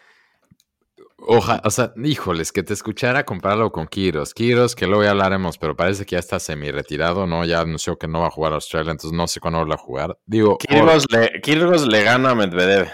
Oja, 1.21 1.61
o 1.65 1.71
sea, 1.71 1.93
híjoles, 1.97 2.53
que 2.53 2.63
te 2.63 2.73
escuchara 2.73 3.25
compararlo 3.25 3.73
con 3.73 3.89
Kiros. 3.89 4.33
Kiros, 4.35 4.77
que 4.77 4.87
luego 4.87 5.03
ya 5.03 5.11
hablaremos, 5.11 5.59
pero 5.59 5.75
parece 5.75 6.07
que 6.07 6.15
ya 6.15 6.21
está 6.21 6.39
semi-retirado, 6.39 7.27
¿no? 7.27 7.45
Ya 7.45 7.61
anunció 7.61 7.99
que 7.99 8.07
no 8.07 8.21
va 8.21 8.29
a 8.29 8.31
jugar 8.31 8.53
a 8.53 8.57
Australia, 8.57 8.93
entonces 8.93 9.17
no 9.17 9.27
sé 9.27 9.41
cuándo 9.41 9.67
va 9.67 9.75
a 9.75 9.79
jugar. 9.79 10.17
Digo, 10.27 10.57
Kiros, 10.59 11.07
le, 11.11 11.41
le 11.87 12.03
gana 12.05 12.31
a 12.31 12.35
Medvedev. 12.37 12.89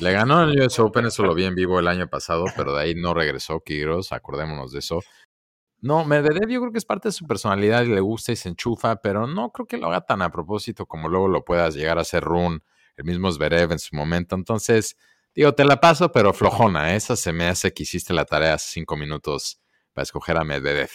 Le 0.00 0.12
ganó 0.12 0.42
en 0.42 0.50
el 0.50 0.60
US 0.62 0.78
Open, 0.78 1.06
eso 1.06 1.22
lo 1.22 1.34
vi 1.34 1.44
en 1.44 1.54
vivo 1.54 1.78
el 1.78 1.86
año 1.86 2.08
pasado, 2.08 2.46
pero 2.56 2.74
de 2.74 2.82
ahí 2.82 2.94
no 2.94 3.12
regresó 3.12 3.60
Kiros, 3.60 4.10
acordémonos 4.10 4.72
de 4.72 4.78
eso. 4.78 5.02
No, 5.80 6.04
Medvedev 6.06 6.48
yo 6.48 6.60
creo 6.60 6.72
que 6.72 6.78
es 6.78 6.86
parte 6.86 7.08
de 7.08 7.12
su 7.12 7.26
personalidad 7.26 7.84
y 7.84 7.88
le 7.88 8.00
gusta 8.00 8.32
y 8.32 8.36
se 8.36 8.48
enchufa, 8.48 8.96
pero 8.96 9.26
no 9.26 9.52
creo 9.52 9.66
que 9.66 9.76
lo 9.76 9.88
haga 9.88 10.00
tan 10.00 10.22
a 10.22 10.30
propósito 10.30 10.86
como 10.86 11.08
luego 11.08 11.28
lo 11.28 11.44
puedas 11.44 11.74
llegar 11.74 11.98
a 11.98 12.02
hacer 12.02 12.24
Run, 12.24 12.62
el 12.96 13.04
mismo 13.04 13.30
Zverev 13.30 13.72
en 13.72 13.78
su 13.78 13.94
momento. 13.94 14.34
Entonces, 14.34 14.96
Digo, 15.36 15.52
te 15.52 15.66
la 15.66 15.78
paso, 15.78 16.10
pero 16.10 16.32
flojona. 16.32 16.96
Esa 16.96 17.14
se 17.14 17.30
me 17.30 17.46
hace 17.46 17.74
que 17.74 17.82
hiciste 17.82 18.14
la 18.14 18.24
tarea 18.24 18.54
hace 18.54 18.70
cinco 18.72 18.96
minutos 18.96 19.60
para 19.92 20.04
escoger 20.04 20.38
a 20.38 20.44
Medvedev. 20.44 20.88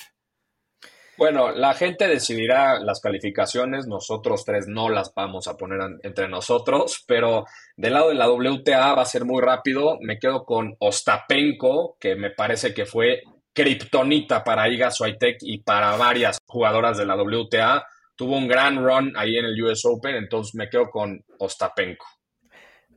Bueno, 1.15 1.51
la 1.51 1.75
gente 1.75 2.07
decidirá 2.07 2.79
las 2.79 2.99
calificaciones, 2.99 3.85
nosotros 3.85 4.43
tres 4.43 4.65
no 4.67 4.89
las 4.89 5.13
vamos 5.13 5.47
a 5.47 5.55
poner 5.55 5.79
entre 6.01 6.27
nosotros, 6.27 7.03
pero 7.05 7.45
del 7.77 7.93
lado 7.93 8.09
de 8.09 8.15
la 8.15 8.31
WTA 8.31 8.95
va 8.95 9.03
a 9.03 9.05
ser 9.05 9.25
muy 9.25 9.43
rápido. 9.43 9.99
Me 10.01 10.17
quedo 10.17 10.43
con 10.43 10.75
Ostapenko, 10.79 11.97
que 11.99 12.15
me 12.15 12.31
parece 12.31 12.73
que 12.73 12.87
fue 12.87 13.21
kriptonita 13.53 14.43
para 14.43 14.67
Iga 14.67 14.89
Swiatek 14.89 15.37
y 15.41 15.59
para 15.59 15.95
varias 15.97 16.39
jugadoras 16.47 16.97
de 16.97 17.05
la 17.05 17.15
WTA. 17.15 17.85
Tuvo 18.15 18.37
un 18.37 18.47
gran 18.47 18.83
run 18.83 19.13
ahí 19.15 19.37
en 19.37 19.45
el 19.45 19.63
US 19.63 19.85
Open, 19.85 20.15
entonces 20.15 20.55
me 20.55 20.67
quedo 20.67 20.89
con 20.89 21.23
Ostapenko. 21.37 22.07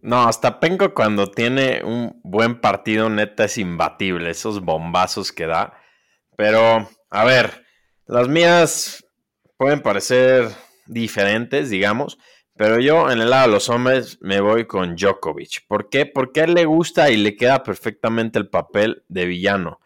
No, 0.05 0.25
hasta 0.25 0.61
Penco 0.61 0.93
cuando 0.93 1.31
tiene 1.31 1.83
un 1.83 2.21
buen 2.23 2.61
partido, 2.61 3.09
neta 3.09 3.47
es 3.47 3.57
imbatible, 3.57 4.29
esos 4.29 4.61
bombazos 4.61 5.33
que 5.33 5.47
da. 5.47 5.81
Pero, 6.37 6.91
a 7.09 7.25
ver, 7.25 7.65
las 8.05 8.29
mías 8.29 9.07
pueden 9.57 9.81
parecer 9.81 10.51
diferentes, 10.85 11.71
digamos, 11.71 12.19
pero 12.55 12.81
yo 12.81 13.11
en 13.11 13.23
el 13.23 13.31
lado 13.31 13.47
de 13.47 13.55
los 13.55 13.71
hombres 13.71 14.19
me 14.21 14.43
voy 14.43 14.67
con 14.67 14.95
Djokovic. 14.95 15.67
¿Por 15.67 15.89
qué? 15.89 16.05
Porque 16.05 16.43
a 16.43 16.45
él 16.45 16.53
le 16.53 16.67
gusta 16.67 17.11
y 17.11 17.17
le 17.17 17.35
queda 17.35 17.63
perfectamente 17.63 18.39
el 18.39 18.51
papel 18.51 19.05
de 19.09 19.25
villano. 19.25 19.81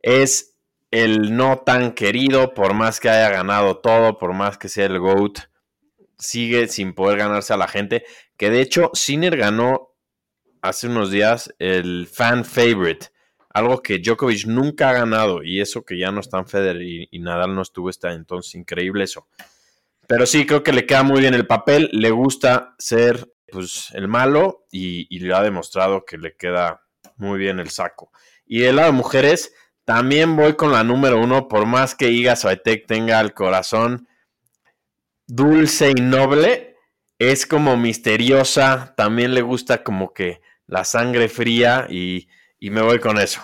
Es 0.00 0.56
el 0.90 1.36
no 1.36 1.58
tan 1.58 1.92
querido, 1.92 2.54
por 2.54 2.72
más 2.72 3.00
que 3.00 3.10
haya 3.10 3.28
ganado 3.28 3.76
todo, 3.80 4.16
por 4.16 4.32
más 4.32 4.56
que 4.56 4.70
sea 4.70 4.86
el 4.86 4.98
GOAT, 4.98 5.40
sigue 6.22 6.68
sin 6.68 6.94
poder 6.94 7.18
ganarse 7.18 7.52
a 7.52 7.58
la 7.58 7.68
gente. 7.68 8.04
Que 8.36 8.50
de 8.50 8.60
hecho, 8.60 8.90
Sinner 8.94 9.36
ganó 9.36 9.90
hace 10.62 10.86
unos 10.86 11.10
días 11.10 11.52
el 11.58 12.06
fan 12.06 12.44
favorite, 12.44 13.08
algo 13.50 13.82
que 13.82 13.98
Djokovic 13.98 14.46
nunca 14.46 14.90
ha 14.90 14.94
ganado, 14.94 15.42
y 15.42 15.60
eso 15.60 15.84
que 15.84 15.98
ya 15.98 16.10
no 16.12 16.20
está 16.20 16.38
en 16.38 16.46
Federer 16.46 16.82
y, 16.82 17.18
Nadal 17.18 17.54
no 17.54 17.62
estuvo 17.62 17.90
este 17.90 18.08
entonces, 18.08 18.54
increíble 18.54 19.04
eso. 19.04 19.26
Pero 20.06 20.24
sí, 20.24 20.46
creo 20.46 20.62
que 20.62 20.72
le 20.72 20.86
queda 20.86 21.02
muy 21.02 21.20
bien 21.20 21.34
el 21.34 21.46
papel, 21.46 21.90
le 21.92 22.10
gusta 22.10 22.74
ser 22.78 23.32
pues, 23.50 23.90
el 23.92 24.08
malo 24.08 24.66
y, 24.70 25.18
le 25.18 25.34
ha 25.34 25.42
demostrado 25.42 26.04
que 26.04 26.16
le 26.16 26.36
queda 26.36 26.82
muy 27.16 27.38
bien 27.38 27.58
el 27.58 27.70
saco. 27.70 28.10
Y 28.46 28.60
de 28.60 28.72
lado 28.72 28.92
de 28.92 28.96
mujeres, 28.96 29.52
también 29.84 30.36
voy 30.36 30.54
con 30.54 30.72
la 30.72 30.84
número 30.84 31.18
uno, 31.18 31.48
por 31.48 31.66
más 31.66 31.94
que 31.94 32.10
Iga 32.10 32.36
Swiatek 32.36 32.86
tenga 32.86 33.20
el 33.20 33.34
corazón 33.34 34.08
dulce 35.34 35.92
y 35.96 36.00
noble, 36.02 36.76
es 37.18 37.46
como 37.46 37.78
misteriosa, 37.78 38.92
también 38.98 39.32
le 39.32 39.40
gusta 39.40 39.82
como 39.82 40.12
que 40.12 40.42
la 40.66 40.84
sangre 40.84 41.30
fría 41.30 41.86
y, 41.88 42.28
me 42.60 42.82
voy 42.82 42.98
con 42.98 43.18
eso. 43.18 43.40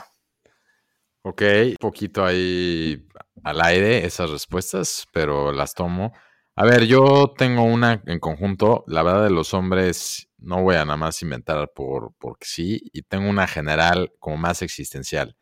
Ok, 1.22 1.42
un 1.70 1.76
poquito 1.80 2.26
ahí 2.26 3.06
al 3.42 3.62
aire 3.62 4.04
esas 4.04 4.30
respuestas, 4.30 5.06
pero 5.14 5.50
las 5.50 5.72
tomo. 5.72 6.12
A 6.56 6.66
ver, 6.66 6.84
yo 6.84 7.32
tengo 7.36 7.62
una 7.62 8.02
en 8.04 8.20
conjunto, 8.20 8.84
la 8.86 9.02
verdad 9.02 9.24
de 9.24 9.30
los 9.30 9.54
hombres, 9.54 10.28
no 10.36 10.62
voy 10.62 10.76
a 10.76 10.84
nada 10.84 10.98
más 10.98 11.22
inventar 11.22 11.72
por, 11.74 12.12
porque 12.18 12.44
sí, 12.46 12.82
y 12.92 13.02
tengo 13.02 13.30
una 13.30 13.46
general 13.46 14.12
como 14.18 14.36
más 14.36 14.60
existencial. 14.60 15.36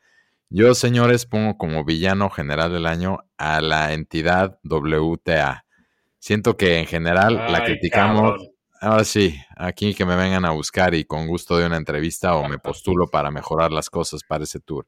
Yo, 0.49 0.75
señores, 0.75 1.27
pongo 1.27 1.59
como 1.59 1.85
villano 1.85 2.31
general 2.31 2.73
del 2.73 2.87
año 2.87 3.19
a 3.37 3.61
la 3.61 3.93
entidad 3.95 4.61
WTA. 4.63 5.66
Siento 6.19 6.57
que 6.57 6.79
en 6.79 6.87
general 6.87 7.37
la 7.51 7.65
criticamos. 7.65 8.51
Ahora 8.81 9.05
sí, 9.05 9.39
aquí 9.57 9.95
que 9.95 10.05
me 10.05 10.17
vengan 10.17 10.45
a 10.45 10.51
buscar 10.51 10.95
y 10.95 11.05
con 11.05 11.27
gusto 11.27 11.57
de 11.57 11.67
una 11.67 11.77
entrevista 11.77 12.37
o 12.37 12.49
me 12.49 12.59
postulo 12.59 13.09
para 13.09 13.31
mejorar 13.31 13.73
las 13.73 13.91
cosas 13.91 14.23
para 14.27 14.45
ese 14.45 14.61
tour. 14.61 14.87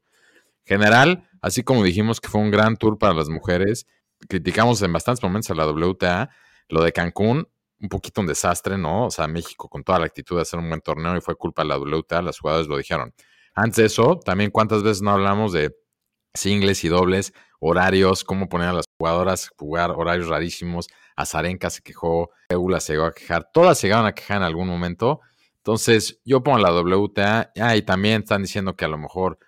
General, 0.65 1.27
así 1.41 1.63
como 1.63 1.83
dijimos 1.83 2.21
que 2.21 2.29
fue 2.29 2.41
un 2.41 2.51
gran 2.51 2.77
tour 2.77 2.97
para 2.97 3.13
las 3.13 3.29
mujeres, 3.29 3.87
criticamos 4.27 4.81
en 4.81 4.93
bastantes 4.93 5.23
momentos 5.23 5.49
a 5.49 5.55
la 5.55 5.67
WTA, 5.67 6.29
lo 6.67 6.83
de 6.83 6.91
Cancún, 6.91 7.47
un 7.81 7.89
poquito 7.89 8.21
un 8.21 8.27
desastre, 8.27 8.77
¿no? 8.77 9.05
O 9.05 9.11
sea, 9.11 9.27
México 9.27 9.69
con 9.69 9.83
toda 9.83 9.99
la 9.99 10.05
actitud 10.05 10.35
de 10.35 10.41
hacer 10.41 10.59
un 10.59 10.67
buen 10.67 10.81
torneo 10.81 11.15
y 11.17 11.21
fue 11.21 11.35
culpa 11.35 11.63
de 11.63 11.69
la 11.69 11.77
WTA, 11.77 12.21
las 12.21 12.39
jugadoras 12.39 12.67
lo 12.67 12.77
dijeron. 12.77 13.13
Antes 13.55 13.77
de 13.77 13.85
eso, 13.85 14.19
también 14.23 14.51
cuántas 14.51 14.83
veces 14.83 15.01
no 15.01 15.11
hablamos 15.11 15.53
de 15.53 15.75
singles 16.33 16.83
y 16.83 16.89
dobles, 16.89 17.33
horarios, 17.59 18.23
cómo 18.23 18.49
poner 18.49 18.69
a 18.69 18.73
las 18.73 18.85
jugadoras 18.99 19.51
jugar 19.57 19.91
horarios 19.91 20.27
rarísimos, 20.27 20.87
Azarenka 21.15 21.69
se 21.69 21.81
quejó, 21.81 22.31
Eula 22.49 22.79
se 22.79 22.93
llegó 22.93 23.05
a 23.05 23.13
quejar, 23.13 23.49
todas 23.51 23.77
se 23.79 23.87
llegaron 23.87 24.05
a 24.05 24.13
quejar 24.13 24.37
en 24.37 24.43
algún 24.43 24.67
momento. 24.67 25.21
Entonces, 25.57 26.19
yo 26.25 26.43
pongo 26.43 26.59
la 26.59 26.71
WTA, 26.71 27.51
ah, 27.61 27.75
y 27.75 27.81
también 27.81 28.21
están 28.21 28.41
diciendo 28.41 28.75
que 28.75 28.85
a 28.85 28.87
lo 28.89 28.97
mejor 28.97 29.39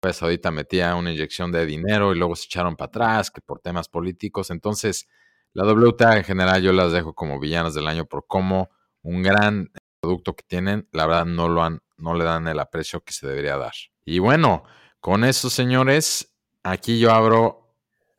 pues 0.00 0.20
ahorita 0.20 0.50
metía 0.50 0.96
una 0.96 1.12
inyección 1.12 1.52
de 1.52 1.64
dinero 1.64 2.12
y 2.12 2.18
luego 2.18 2.34
se 2.34 2.46
echaron 2.46 2.74
para 2.74 2.88
atrás, 2.88 3.30
que 3.30 3.40
por 3.40 3.60
temas 3.60 3.88
políticos. 3.88 4.50
Entonces, 4.50 5.08
la 5.52 5.64
WTA 5.64 6.16
en 6.16 6.24
general 6.24 6.60
yo 6.60 6.72
las 6.72 6.90
dejo 6.90 7.14
como 7.14 7.38
villanas 7.38 7.74
del 7.74 7.86
año 7.86 8.04
por 8.06 8.26
cómo 8.26 8.70
un 9.02 9.22
gran 9.22 9.70
producto 10.00 10.34
que 10.34 10.42
tienen, 10.44 10.88
la 10.90 11.06
verdad 11.06 11.26
no 11.26 11.48
lo 11.48 11.62
han, 11.62 11.82
no 11.98 12.14
le 12.14 12.24
dan 12.24 12.48
el 12.48 12.58
aprecio 12.58 13.04
que 13.04 13.12
se 13.12 13.28
debería 13.28 13.56
dar. 13.56 13.74
Y 14.04 14.18
bueno, 14.18 14.64
con 14.98 15.22
eso, 15.22 15.48
señores, 15.50 16.34
aquí 16.64 16.98
yo 16.98 17.12
abro 17.12 17.61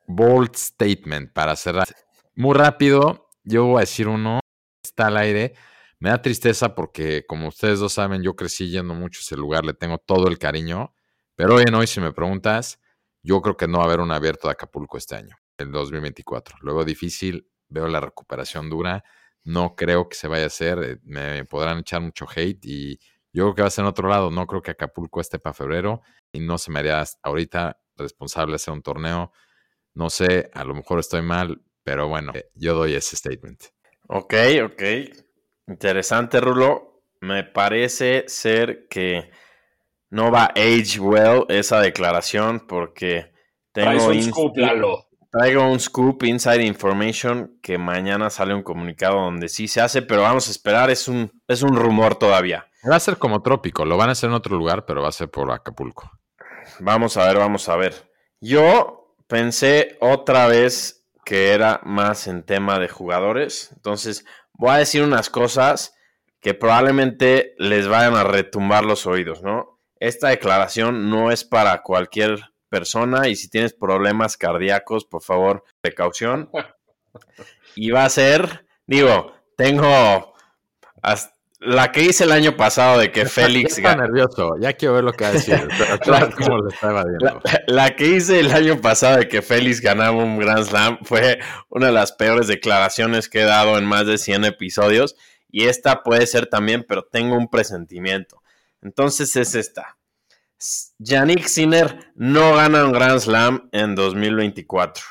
bold 0.08 0.56
statement 0.56 1.32
para 1.34 1.56
cerrar. 1.56 1.88
Muy 2.36 2.56
rápido, 2.56 3.30
yo 3.44 3.66
voy 3.66 3.78
a 3.78 3.80
decir 3.82 4.08
uno, 4.08 4.39
está 4.84 5.08
al 5.08 5.18
aire. 5.18 5.54
Me 6.00 6.10
da 6.10 6.22
tristeza 6.22 6.76
porque, 6.76 7.26
como 7.26 7.48
ustedes 7.48 7.80
dos 7.80 7.94
saben, 7.94 8.24
yo 8.24 8.36
crecí 8.36 8.70
yendo 8.70 8.94
mucho 8.94 9.20
a 9.20 9.22
ese 9.22 9.38
lugar, 9.38 9.66
le 9.66 9.74
tengo 9.74 9.98
todo 10.00 10.28
el 10.28 10.38
cariño. 10.38 10.94
Pero 11.36 11.56
hoy 11.56 11.63
en 11.68 11.74
hoy, 11.76 11.88
si 11.88 12.00
me 12.02 12.12
preguntas, 12.12 12.80
yo 13.24 13.42
creo 13.42 13.56
que 13.56 13.68
no 13.68 13.78
va 13.78 13.86
a 13.86 13.88
haber 13.88 14.02
un 14.02 14.12
abierto 14.12 14.48
de 14.48 14.52
Acapulco 14.52 14.98
este 14.98 15.16
año, 15.16 15.38
el 15.58 15.72
2024. 15.72 16.58
Luego 16.62 16.84
difícil, 16.84 17.50
veo 17.70 17.88
la 17.88 18.02
recuperación 18.02 18.70
dura. 18.70 19.04
No 19.44 19.76
creo 19.76 20.10
que 20.10 20.16
se 20.16 20.28
vaya 20.28 20.44
a 20.44 20.48
hacer. 20.48 20.84
Eh, 20.84 20.98
me 21.04 21.46
podrán 21.46 21.80
echar 21.80 22.02
mucho 22.02 22.26
hate 22.34 22.66
y 22.66 23.00
yo 23.32 23.46
creo 23.46 23.56
que 23.56 23.62
va 23.63 23.68
a 23.70 23.72
ser 23.72 23.84
en 23.84 23.89
otro 23.89 24.10
lado. 24.10 24.30
No 24.30 24.46
creo 24.46 24.62
que 24.62 24.72
Acapulco 24.72 25.22
esté 25.22 25.39
para 25.39 25.54
febrero 25.54 26.02
y 26.32 26.39
no 26.39 26.58
se 26.58 26.72
me 26.72 26.80
haría 26.80 27.04
ahorita 27.24 27.80
responsable 27.98 28.56
hacer 28.56 28.74
un 28.74 28.82
torneo. 28.82 29.32
No 29.93 30.10
sé, 30.10 30.49
a 30.53 30.63
lo 30.63 30.73
mejor 30.73 30.99
estoy 30.99 31.21
mal, 31.21 31.62
pero 31.84 32.08
bueno, 32.08 32.32
eh, 32.34 32.49
yo 32.56 32.73
doy 32.73 32.95
ese 32.95 33.15
statement. 33.15 33.63
Ok, 34.08 34.34
ok. 34.65 34.84
Interesante, 35.67 36.39
Rulo. 36.39 37.01
Me 37.21 37.43
parece 37.43 38.25
ser 38.27 38.88
que 38.89 39.32
no 40.10 40.29
va 40.29 40.43
a 40.43 40.53
age 40.58 40.99
well 40.99 41.45
esa 41.47 41.79
declaración 41.79 42.67
porque 42.67 43.32
tengo 43.71 44.08
un 44.08 44.21
scoop, 44.21 44.53
Traigo 45.32 45.67
un 45.67 45.79
scoop, 45.79 46.23
inside 46.25 46.63
information, 46.63 47.58
que 47.63 47.79
mañana 47.79 48.29
sale 48.29 48.53
un 48.53 48.62
comunicado 48.62 49.15
donde 49.15 49.49
sí 49.49 49.67
se 49.67 49.82
hace, 49.82 50.03
pero 50.03 50.21
vamos 50.21 50.47
a 50.47 50.51
esperar, 50.51 50.91
es 50.91 51.08
un, 51.08 51.32
es 51.47 51.63
un 51.63 51.75
rumor 51.75 52.13
todavía. 52.13 52.67
Va 52.88 52.97
a 52.97 52.99
ser 52.99 53.17
como 53.17 53.41
trópico, 53.41 53.84
lo 53.84 53.97
van 53.97 54.10
a 54.10 54.12
hacer 54.12 54.29
en 54.29 54.36
otro 54.36 54.56
lugar, 54.56 54.86
pero 54.86 55.01
va 55.01 55.08
a 55.08 55.13
ser 55.13 55.32
por 55.32 55.51
Acapulco. 55.51 56.12
Vamos 56.79 57.17
a 57.17 57.25
ver, 57.25 57.38
vamos 57.38 57.67
a 57.67 57.75
ver. 57.75 58.12
Yo 58.41 59.03
pensé 59.28 59.98
otra 60.00 60.48
vez 60.48 61.04
que 61.26 61.52
era 61.52 61.82
más 61.84 62.28
en 62.28 62.44
tema 62.44 62.80
de 62.80 62.90
jugadores. 62.90 63.72
Entonces, 63.74 64.26
voy 64.54 64.72
a 64.72 64.78
decir 64.78 65.04
unas 65.04 65.30
cosas 65.30 65.96
que 66.40 66.54
probablemente 66.54 67.56
les 67.58 67.88
vayan 67.88 68.16
a 68.16 68.24
retumbar 68.24 68.84
los 68.84 69.08
oídos, 69.08 69.42
¿no? 69.42 69.80
Esta 70.00 70.30
declaración 70.30 71.10
no 71.10 71.32
es 71.32 71.46
para 71.46 71.82
cualquier 71.82 72.52
persona 72.68 73.30
y 73.30 73.36
si 73.36 73.50
tienes 73.50 73.74
problemas 73.74 74.36
cardíacos, 74.36 75.06
por 75.06 75.22
favor, 75.22 75.64
precaución. 75.82 76.50
Y 77.76 77.90
va 77.90 78.06
a 78.06 78.10
ser, 78.10 78.68
digo, 78.86 79.34
tengo 79.58 80.36
la 81.65 81.91
que 81.91 82.04
hice 82.04 82.26
el 82.26 82.32
año 82.32 82.56
pasado 82.58 82.99
de 82.99 83.12
que 83.12 83.26
Félix... 83.26 83.78
está 83.78 83.95
nervioso, 83.95 84.56
ya 84.60 84.73
quiero 84.73 84.95
ver 84.95 85.04
lo 85.04 85.13
que 85.13 85.23
va 85.23 85.30
a 85.30 85.34
decir. 85.34 85.67
la, 86.06 86.30
cómo 86.30 86.58
lo 86.58 86.69
está 86.69 86.91
la, 86.91 87.41
la, 87.67 87.95
que 87.95 88.08
hice 88.08 88.39
el 88.39 88.52
año 88.52 88.80
pasado 88.82 89.17
de 89.17 89.28
que 89.28 89.41
Félix 89.41 89.82
ganaba 89.82 90.12
un 90.12 90.38
Grand 90.38 90.65
Slam 90.65 90.99
fue 91.04 91.39
una 91.69 91.88
de 91.88 91.93
las 91.93 92.12
peores 92.12 92.47
declaraciones 92.47 93.30
que 93.30 93.41
he 93.41 93.45
dado 93.45 93.78
en 93.78 93.86
más 93.86 94.06
de 94.06 94.17
100 94.17 94.45
episodios. 94.45 95.15
Y 95.49 95.65
esta 95.65 96.02
puede 96.02 96.26
ser 96.26 96.47
también, 96.47 96.84
pero 96.88 97.04
tengo 97.04 97.36
un 97.36 97.47
presentimiento. 97.47 98.41
Entonces 98.82 99.36
es 99.36 99.54
esta. 99.54 99.97
Yannick 100.97 101.45
Sinner 101.45 102.12
no 102.15 102.56
gana 102.56 102.86
un 102.86 102.91
Grand 102.91 103.19
Slam 103.19 103.69
en 103.71 103.95
2024. 103.95 105.04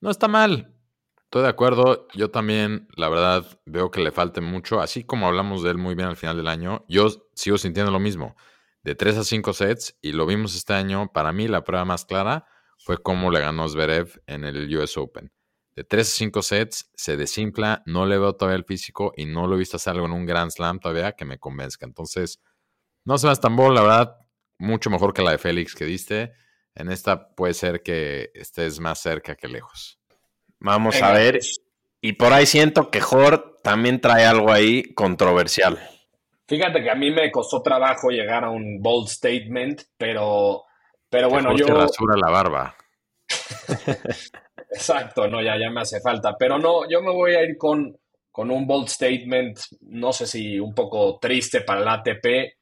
No 0.00 0.10
está 0.10 0.28
mal. 0.28 0.73
Estoy 1.34 1.42
de 1.42 1.48
acuerdo. 1.48 2.06
Yo 2.14 2.30
también, 2.30 2.86
la 2.94 3.08
verdad, 3.08 3.44
veo 3.66 3.90
que 3.90 4.00
le 4.00 4.12
falta 4.12 4.40
mucho. 4.40 4.80
Así 4.80 5.02
como 5.02 5.26
hablamos 5.26 5.64
de 5.64 5.70
él 5.70 5.78
muy 5.78 5.96
bien 5.96 6.06
al 6.06 6.16
final 6.16 6.36
del 6.36 6.46
año, 6.46 6.84
yo 6.88 7.08
sigo 7.34 7.58
sintiendo 7.58 7.90
lo 7.90 7.98
mismo. 7.98 8.36
De 8.84 8.94
3 8.94 9.18
a 9.18 9.24
5 9.24 9.52
sets, 9.52 9.98
y 10.00 10.12
lo 10.12 10.26
vimos 10.26 10.54
este 10.54 10.74
año, 10.74 11.10
para 11.12 11.32
mí 11.32 11.48
la 11.48 11.64
prueba 11.64 11.84
más 11.84 12.04
clara 12.04 12.46
fue 12.78 12.98
cómo 12.98 13.32
le 13.32 13.40
ganó 13.40 13.68
Zverev 13.68 14.22
en 14.28 14.44
el 14.44 14.72
US 14.78 14.96
Open. 14.96 15.32
De 15.74 15.82
3 15.82 16.06
a 16.06 16.10
5 16.12 16.40
sets, 16.40 16.92
se 16.94 17.16
desinfla, 17.16 17.82
no 17.84 18.06
le 18.06 18.16
veo 18.16 18.36
todavía 18.36 18.58
el 18.58 18.64
físico 18.64 19.12
y 19.16 19.26
no 19.26 19.48
lo 19.48 19.56
he 19.56 19.58
visto 19.58 19.76
hacer 19.76 19.94
algo 19.94 20.06
en 20.06 20.12
un 20.12 20.26
Grand 20.26 20.52
Slam 20.52 20.78
todavía 20.78 21.16
que 21.16 21.24
me 21.24 21.40
convenzca. 21.40 21.84
Entonces, 21.84 22.40
no 23.04 23.18
se 23.18 23.26
a 23.26 23.32
Estambul, 23.32 23.74
la 23.74 23.82
verdad, 23.82 24.16
mucho 24.60 24.88
mejor 24.88 25.12
que 25.12 25.22
la 25.22 25.32
de 25.32 25.38
Félix 25.38 25.74
que 25.74 25.84
diste. 25.84 26.32
En 26.76 26.92
esta 26.92 27.34
puede 27.34 27.54
ser 27.54 27.82
que 27.82 28.30
estés 28.34 28.78
más 28.78 29.00
cerca 29.00 29.34
que 29.34 29.48
lejos. 29.48 29.98
Vamos 30.60 31.00
a 31.02 31.12
ver. 31.12 31.40
Y 32.00 32.14
por 32.14 32.32
ahí 32.32 32.46
siento 32.46 32.90
que 32.90 33.00
Jor 33.00 33.60
también 33.62 34.00
trae 34.00 34.26
algo 34.26 34.52
ahí 34.52 34.94
controversial. 34.94 35.78
Fíjate 36.46 36.82
que 36.82 36.90
a 36.90 36.94
mí 36.94 37.10
me 37.10 37.30
costó 37.30 37.62
trabajo 37.62 38.10
llegar 38.10 38.44
a 38.44 38.50
un 38.50 38.82
bold 38.82 39.08
statement, 39.08 39.82
pero, 39.96 40.64
pero 41.08 41.30
bueno, 41.30 41.56
yo. 41.56 41.66
rasura 41.66 42.16
la 42.16 42.30
barba. 42.30 42.76
Exacto, 44.70 45.28
no, 45.28 45.40
ya, 45.40 45.56
ya 45.58 45.70
me 45.70 45.80
hace 45.80 46.00
falta. 46.00 46.36
Pero 46.38 46.58
no, 46.58 46.88
yo 46.88 47.00
me 47.00 47.12
voy 47.12 47.34
a 47.34 47.42
ir 47.42 47.56
con, 47.56 47.96
con 48.30 48.50
un 48.50 48.66
bold 48.66 48.88
statement, 48.88 49.58
no 49.82 50.12
sé 50.12 50.26
si 50.26 50.58
un 50.58 50.74
poco 50.74 51.18
triste 51.18 51.62
para 51.62 51.80
el 51.80 51.88
ATP. 51.88 52.58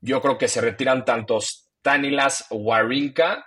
Yo 0.00 0.20
creo 0.20 0.38
que 0.38 0.46
se 0.46 0.60
retiran 0.60 1.04
tantos 1.04 1.70
Tanilas 1.82 2.46
Warinka 2.50 3.44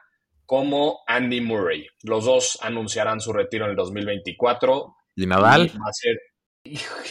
como 0.49 1.03
Andy 1.05 1.41
Murray. 1.41 1.85
Los 2.01 2.25
dos 2.25 2.57
anunciarán 2.63 3.21
su 3.21 3.31
retiro 3.31 3.65
en 3.65 3.71
el 3.71 3.77
2024. 3.77 4.95
¿Y 5.15 5.27
Nadal? 5.27 5.71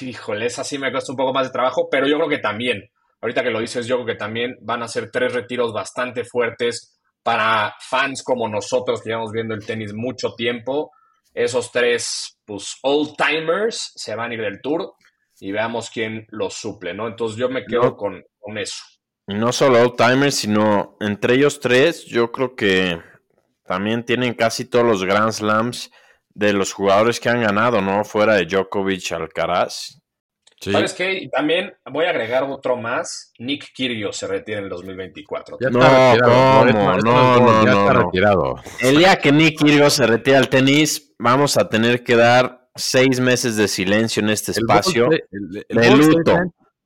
híjole, 0.01 0.47
esa 0.47 0.65
sí 0.65 0.77
me 0.77 0.91
cuesta 0.91 1.13
un 1.13 1.17
poco 1.17 1.33
más 1.33 1.47
de 1.47 1.53
trabajo, 1.53 1.87
pero 1.89 2.09
yo 2.09 2.17
creo 2.17 2.29
que 2.29 2.39
también, 2.39 2.91
ahorita 3.21 3.45
que 3.45 3.53
lo 3.53 3.61
dices, 3.61 3.87
yo 3.87 3.95
creo 3.95 4.07
que 4.07 4.15
también 4.17 4.57
van 4.61 4.83
a 4.83 4.89
ser 4.89 5.13
tres 5.13 5.35
retiros 5.35 5.73
bastante 5.73 6.25
fuertes 6.25 6.99
para 7.23 7.77
fans 7.79 8.25
como 8.25 8.49
nosotros 8.49 9.01
que 9.01 9.11
llevamos 9.11 9.31
viendo 9.31 9.55
el 9.55 9.65
tenis 9.65 9.95
mucho 9.95 10.35
tiempo. 10.35 10.91
Esos 11.33 11.71
tres, 11.71 12.41
pues, 12.45 12.75
old 12.83 13.15
timers 13.17 13.93
se 13.95 14.17
van 14.17 14.33
a 14.33 14.35
ir 14.35 14.41
del 14.41 14.61
tour 14.61 14.95
y 15.39 15.53
veamos 15.53 15.91
quién 15.91 16.27
los 16.31 16.55
suple, 16.55 16.93
¿no? 16.93 17.07
Entonces 17.07 17.39
yo 17.39 17.49
me 17.49 17.65
quedo 17.65 17.97
con, 17.97 18.21
con 18.41 18.59
eso. 18.59 18.83
Y 19.29 19.35
no 19.35 19.53
solo 19.53 19.81
old 19.81 19.97
timers, 19.97 20.35
sino 20.35 20.97
entre 20.99 21.35
ellos 21.35 21.61
tres, 21.61 22.05
yo 22.05 22.33
creo 22.33 22.57
que 22.57 22.99
también 23.69 24.05
tienen 24.05 24.35
casi 24.35 24.65
todos 24.65 24.85
los 24.85 25.05
Grand 25.05 25.31
Slams 25.31 25.91
de 26.31 26.53
los 26.53 26.73
jugadores 26.73 27.21
que 27.21 27.29
han 27.29 27.43
ganado, 27.43 27.81
¿no? 27.81 28.05
Fuera 28.05 28.35
de 28.35 28.47
Djokovic, 28.47 29.13
Alcaraz. 29.13 30.01
¿Sabes 30.61 30.93
qué? 30.95 31.29
también 31.31 31.73
voy 31.85 32.07
a 32.07 32.11
agregar 32.11 32.43
otro 32.43 32.77
más. 32.77 33.33
Nick 33.39 33.73
Kyrgios 33.73 34.17
se 34.17 34.27
retira 34.27 34.59
en 34.59 34.65
el 34.65 34.71
2024. 34.71 35.59
no, 35.61 35.79
¿cómo? 35.79 36.65
No, 36.65 36.97
no, 36.99 37.63
no, 37.65 37.81
está 37.81 37.93
retirado. 37.93 38.57
El 38.81 38.99
día 38.99 39.17
que 39.17 39.31
Nick 39.31 39.59
Kyrgios 39.59 39.93
se 39.95 40.07
retira 40.07 40.39
al 40.39 40.49
tenis, 40.49 41.15
vamos 41.19 41.57
a 41.57 41.69
tener 41.69 42.03
que 42.03 42.17
dar 42.17 42.69
seis 42.75 43.21
meses 43.21 43.57
de 43.57 43.69
silencio 43.69 44.23
en 44.23 44.31
este 44.31 44.53
espacio 44.53 45.09
el, 45.11 45.65
de 45.69 45.91
luto. 45.97 46.37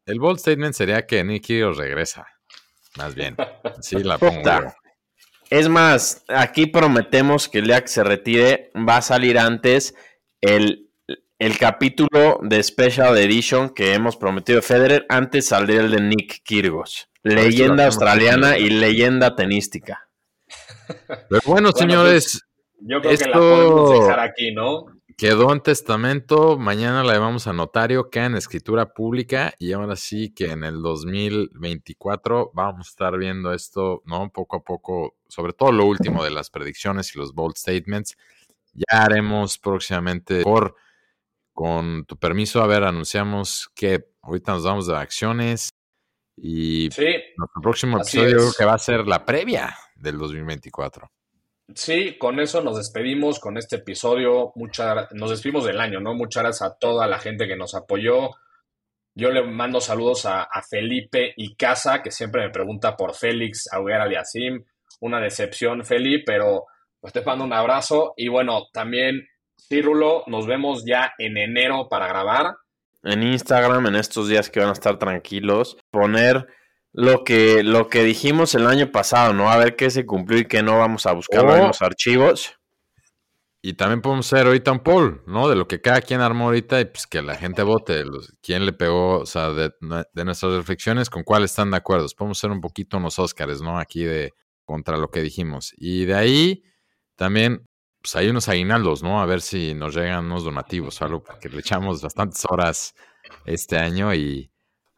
el 0.07 0.19
bold 0.19 0.39
statement 0.39 0.75
sería 0.75 1.07
que 1.07 1.25
Nick 1.25 1.45
Kyrgios 1.45 1.79
regresa. 1.79 2.27
Más 2.97 3.15
bien. 3.15 3.37
Sí, 3.81 4.03
la 4.03 4.19
pongo. 4.19 4.43
Es 5.53 5.69
más, 5.69 6.25
aquí 6.29 6.65
prometemos 6.65 7.47
que 7.47 7.59
el 7.59 7.67
día 7.67 7.83
que 7.83 7.89
se 7.89 8.03
retire 8.03 8.71
va 8.75 8.97
a 8.97 9.03
salir 9.03 9.39
antes 9.39 9.95
el, 10.41 10.89
capítulo 11.61 12.41
de 12.41 12.63
Special 12.63 13.19
Edition 13.19 13.69
que 13.69 13.93
hemos 13.93 14.17
prometido 14.17 14.57
de 14.57 14.63
Federer, 14.63 15.05
antes 15.11 15.49
saldría 15.49 15.83
el 15.83 15.91
de 15.91 16.01
Nick 16.01 16.43
Kyrgios, 16.43 17.11
leyenda 17.23 17.85
australiana 17.85 18.57
y 18.57 18.71
leyenda 18.71 19.37
tenística. 19.37 20.09
Pero 21.29 21.43
bueno, 21.45 21.73
señores, 21.73 22.41
yo 22.81 23.03
creo 23.03 23.19
que 23.19 23.27
la 23.27 23.39
podemos 23.39 24.01
dejar 24.01 24.21
aquí, 24.21 24.55
¿no? 24.55 24.87
Quedó 25.23 25.53
en 25.53 25.61
testamento, 25.61 26.59
mañana 26.59 27.05
la 27.05 27.13
llevamos 27.13 27.47
a 27.47 27.53
notario, 27.53 28.11
queda 28.11 28.27
en 28.27 28.35
escritura 28.35 28.93
pública 28.93 29.55
y 29.57 29.71
ahora 29.71 29.95
sí 29.95 30.35
que 30.35 30.47
en 30.47 30.65
el 30.65 30.83
2024 30.83 32.51
vamos 32.53 32.89
a 32.89 32.91
estar 32.91 33.17
viendo 33.17 33.53
esto, 33.53 34.03
¿no? 34.05 34.33
Poco 34.33 34.57
a 34.57 34.65
poco, 34.65 35.15
sobre 35.29 35.53
todo 35.53 35.71
lo 35.71 35.87
último 35.87 36.25
de 36.25 36.33
las 36.33 36.51
predicciones 36.51 37.15
y 37.15 37.21
los 37.21 37.35
bold 37.35 37.55
statements. 37.57 38.17
Ya 38.73 39.05
haremos 39.05 39.59
próximamente 39.59 40.43
por, 40.43 40.75
con 41.53 42.05
tu 42.05 42.17
permiso, 42.17 42.61
a 42.61 42.67
ver, 42.67 42.83
anunciamos 42.83 43.71
que 43.77 44.05
ahorita 44.23 44.55
nos 44.55 44.65
damos 44.65 44.89
de 44.89 44.97
acciones 44.97 45.69
y 46.37 46.89
nuestro 47.37 47.63
próximo 47.63 47.99
episodio 47.99 48.39
creo 48.39 48.53
que 48.59 48.65
va 48.65 48.75
a 48.75 48.79
ser 48.81 49.07
la 49.07 49.25
previa 49.25 49.73
del 49.95 50.19
2024. 50.19 51.13
Sí, 51.75 52.19
con 52.19 52.41
eso 52.41 52.63
nos 52.63 52.77
despedimos 52.77 53.39
con 53.39 53.57
este 53.57 53.77
episodio. 53.77 54.53
Mucha, 54.57 55.09
nos 55.13 55.31
despedimos 55.31 55.65
del 55.65 55.81
año, 55.81 56.01
¿no? 56.01 56.15
Muchas 56.15 56.43
gracias 56.43 56.71
a 56.71 56.77
toda 56.79 57.07
la 57.07 57.19
gente 57.19 57.47
que 57.47 57.57
nos 57.57 57.75
apoyó. 57.75 58.31
Yo 59.15 59.31
le 59.31 59.43
mando 59.43 59.81
saludos 59.81 60.25
a, 60.27 60.49
Felipe 60.69 61.35
y 61.37 61.55
Casa, 61.55 62.03
que 62.03 62.11
siempre 62.11 62.43
me 62.43 62.51
pregunta 62.51 62.97
por 62.97 63.15
Félix, 63.15 63.69
Auguer 63.73 64.01
Aliasim. 64.01 64.65
Una 65.01 65.21
decepción, 65.21 65.85
Felipe, 65.85 66.25
pero 66.27 66.65
pues 67.01 67.13
te 67.13 67.23
mando 67.23 67.45
un 67.45 67.53
abrazo. 67.53 68.15
Y 68.17 68.29
bueno, 68.29 68.69
también, 68.73 69.27
Círrulo, 69.57 70.25
nos 70.27 70.47
vemos 70.47 70.85
ya 70.87 71.13
en 71.19 71.37
enero 71.37 71.89
para 71.91 72.09
grabar. 72.09 72.55
En 73.03 73.23
Instagram, 73.23 73.87
en 73.87 73.97
estos 73.97 74.29
días 74.29 74.49
que 74.49 74.61
van 74.61 74.71
a 74.71 74.75
estar 74.75 74.99
tranquilos, 74.99 75.77
poner 75.91 76.47
lo 76.93 77.25
que, 77.25 77.63
lo 77.63 77.89
que 77.89 78.05
dijimos 78.05 78.55
el 78.55 78.67
año 78.67 78.91
pasado, 78.91 79.33
¿no? 79.33 79.51
A 79.51 79.57
ver 79.57 79.77
qué 79.77 79.91
se 79.91 80.05
cumplió 80.05 80.39
y 80.41 80.47
qué 80.47 80.63
no 80.63 80.79
vamos 80.79 81.07
a 81.07 81.13
buscar 81.13 81.45
en 81.45 81.63
oh. 81.63 81.67
los 81.69 81.83
archivos. 81.83 82.59
Y 83.65 83.75
también 83.75 84.03
podemos 84.03 84.31
hacer 84.31 84.47
ahorita 84.47 84.73
un 84.73 84.81
poll, 84.81 85.23
¿no? 85.27 85.49
De 85.49 85.55
lo 85.55 85.69
que 85.69 85.81
cada 85.81 86.01
quien 86.01 86.21
armó 86.21 86.47
ahorita 86.47 86.81
y 86.81 86.87
pues 86.87 87.07
que 87.07 87.23
la 87.23 87.37
gente 87.37 87.63
vote. 87.63 88.05
Los, 88.05 88.35
quién 88.43 88.67
le 88.67 88.73
pegó, 88.73 89.21
o 89.21 89.27
sea, 89.27 89.51
de, 89.51 89.73
nuestras 89.81 90.53
reflexiones, 90.53 91.09
con 91.09 91.23
cuál 91.23 91.45
están 91.45 91.71
de 91.71 91.77
acuerdo. 91.77 92.07
Podemos 92.17 92.39
hacer 92.39 92.51
un 92.51 92.61
poquito 92.61 92.97
unos 92.97 93.21
Óscares, 93.21 93.63
¿no? 93.63 93.79
Aquí 93.79 94.03
de 94.03 94.33
contra 94.65 94.97
lo 94.97 95.11
que 95.11 95.23
dijimos. 95.23 95.73
Y 95.77 96.07
de 96.07 96.15
ahí 96.15 96.63
también, 97.15 97.69
pues 98.03 98.17
hay 98.17 98.29
unos 98.29 98.49
aguinaldos, 98.49 99.05
¿no? 99.05 99.23
A 99.23 99.27
ver 99.27 99.41
si 99.41 99.75
nos 99.75 99.95
llegan 99.95 100.27
unos 100.27 100.43
donativos 100.43 101.01
o 101.01 101.05
algo, 101.05 101.23
porque 101.23 101.49
le 101.49 101.61
echamos 101.61 102.03
bastantes 102.03 102.45
horas 102.51 102.95
este 103.47 103.79
año 103.79 104.13
y 104.13 104.52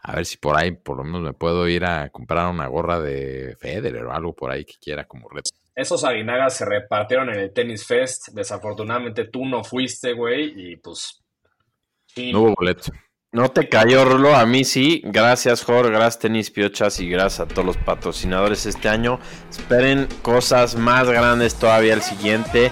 a 0.06 0.16
ver 0.16 0.26
si 0.26 0.36
por 0.36 0.56
ahí 0.56 0.72
por 0.72 0.98
lo 0.98 1.04
menos 1.04 1.22
me 1.22 1.32
puedo 1.32 1.66
ir 1.66 1.86
a 1.86 2.10
comprar 2.10 2.50
una 2.50 2.66
gorra 2.66 3.00
de 3.00 3.56
Federer 3.58 4.04
o 4.04 4.12
algo 4.12 4.34
por 4.34 4.50
ahí 4.50 4.64
que 4.64 4.74
quiera 4.78 5.06
como 5.06 5.30
red. 5.30 5.42
Esos 5.74 6.04
aguinagas 6.04 6.58
se 6.58 6.66
repartieron 6.66 7.30
en 7.30 7.40
el 7.40 7.52
Tennis 7.54 7.86
Fest. 7.86 8.28
Desafortunadamente 8.32 9.24
tú 9.24 9.46
no 9.46 9.64
fuiste, 9.64 10.12
güey, 10.12 10.52
y 10.56 10.76
pues... 10.76 11.24
No 12.30 12.42
hubo 12.42 12.54
boleto. 12.54 12.92
No 13.32 13.48
te 13.48 13.68
cayó, 13.68 14.04
Rulo. 14.04 14.36
A 14.36 14.46
mí 14.46 14.62
sí. 14.62 15.00
Gracias, 15.04 15.64
Jorge. 15.64 15.90
Gracias, 15.90 16.20
Tenis 16.20 16.50
Piochas. 16.52 17.00
Y 17.00 17.08
gracias 17.08 17.40
a 17.40 17.48
todos 17.48 17.66
los 17.66 17.76
patrocinadores 17.78 18.66
este 18.66 18.88
año. 18.88 19.18
Esperen 19.50 20.06
cosas 20.22 20.76
más 20.76 21.08
grandes 21.08 21.56
todavía 21.56 21.94
el 21.94 22.02
siguiente. 22.02 22.70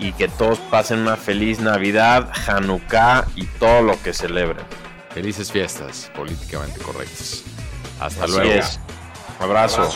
Y 0.00 0.12
que 0.12 0.28
todos 0.28 0.58
pasen 0.58 0.98
una 0.98 1.16
feliz 1.16 1.60
Navidad, 1.60 2.30
Hanukkah 2.46 3.24
y 3.36 3.46
todo 3.58 3.80
lo 3.80 4.02
que 4.02 4.12
celebren. 4.12 4.66
Felices 5.14 5.52
fiestas 5.52 6.10
políticamente 6.16 6.80
correctas. 6.80 7.44
Hasta 8.00 8.26
luego. 8.26 8.64
Abrazo. 9.38 9.90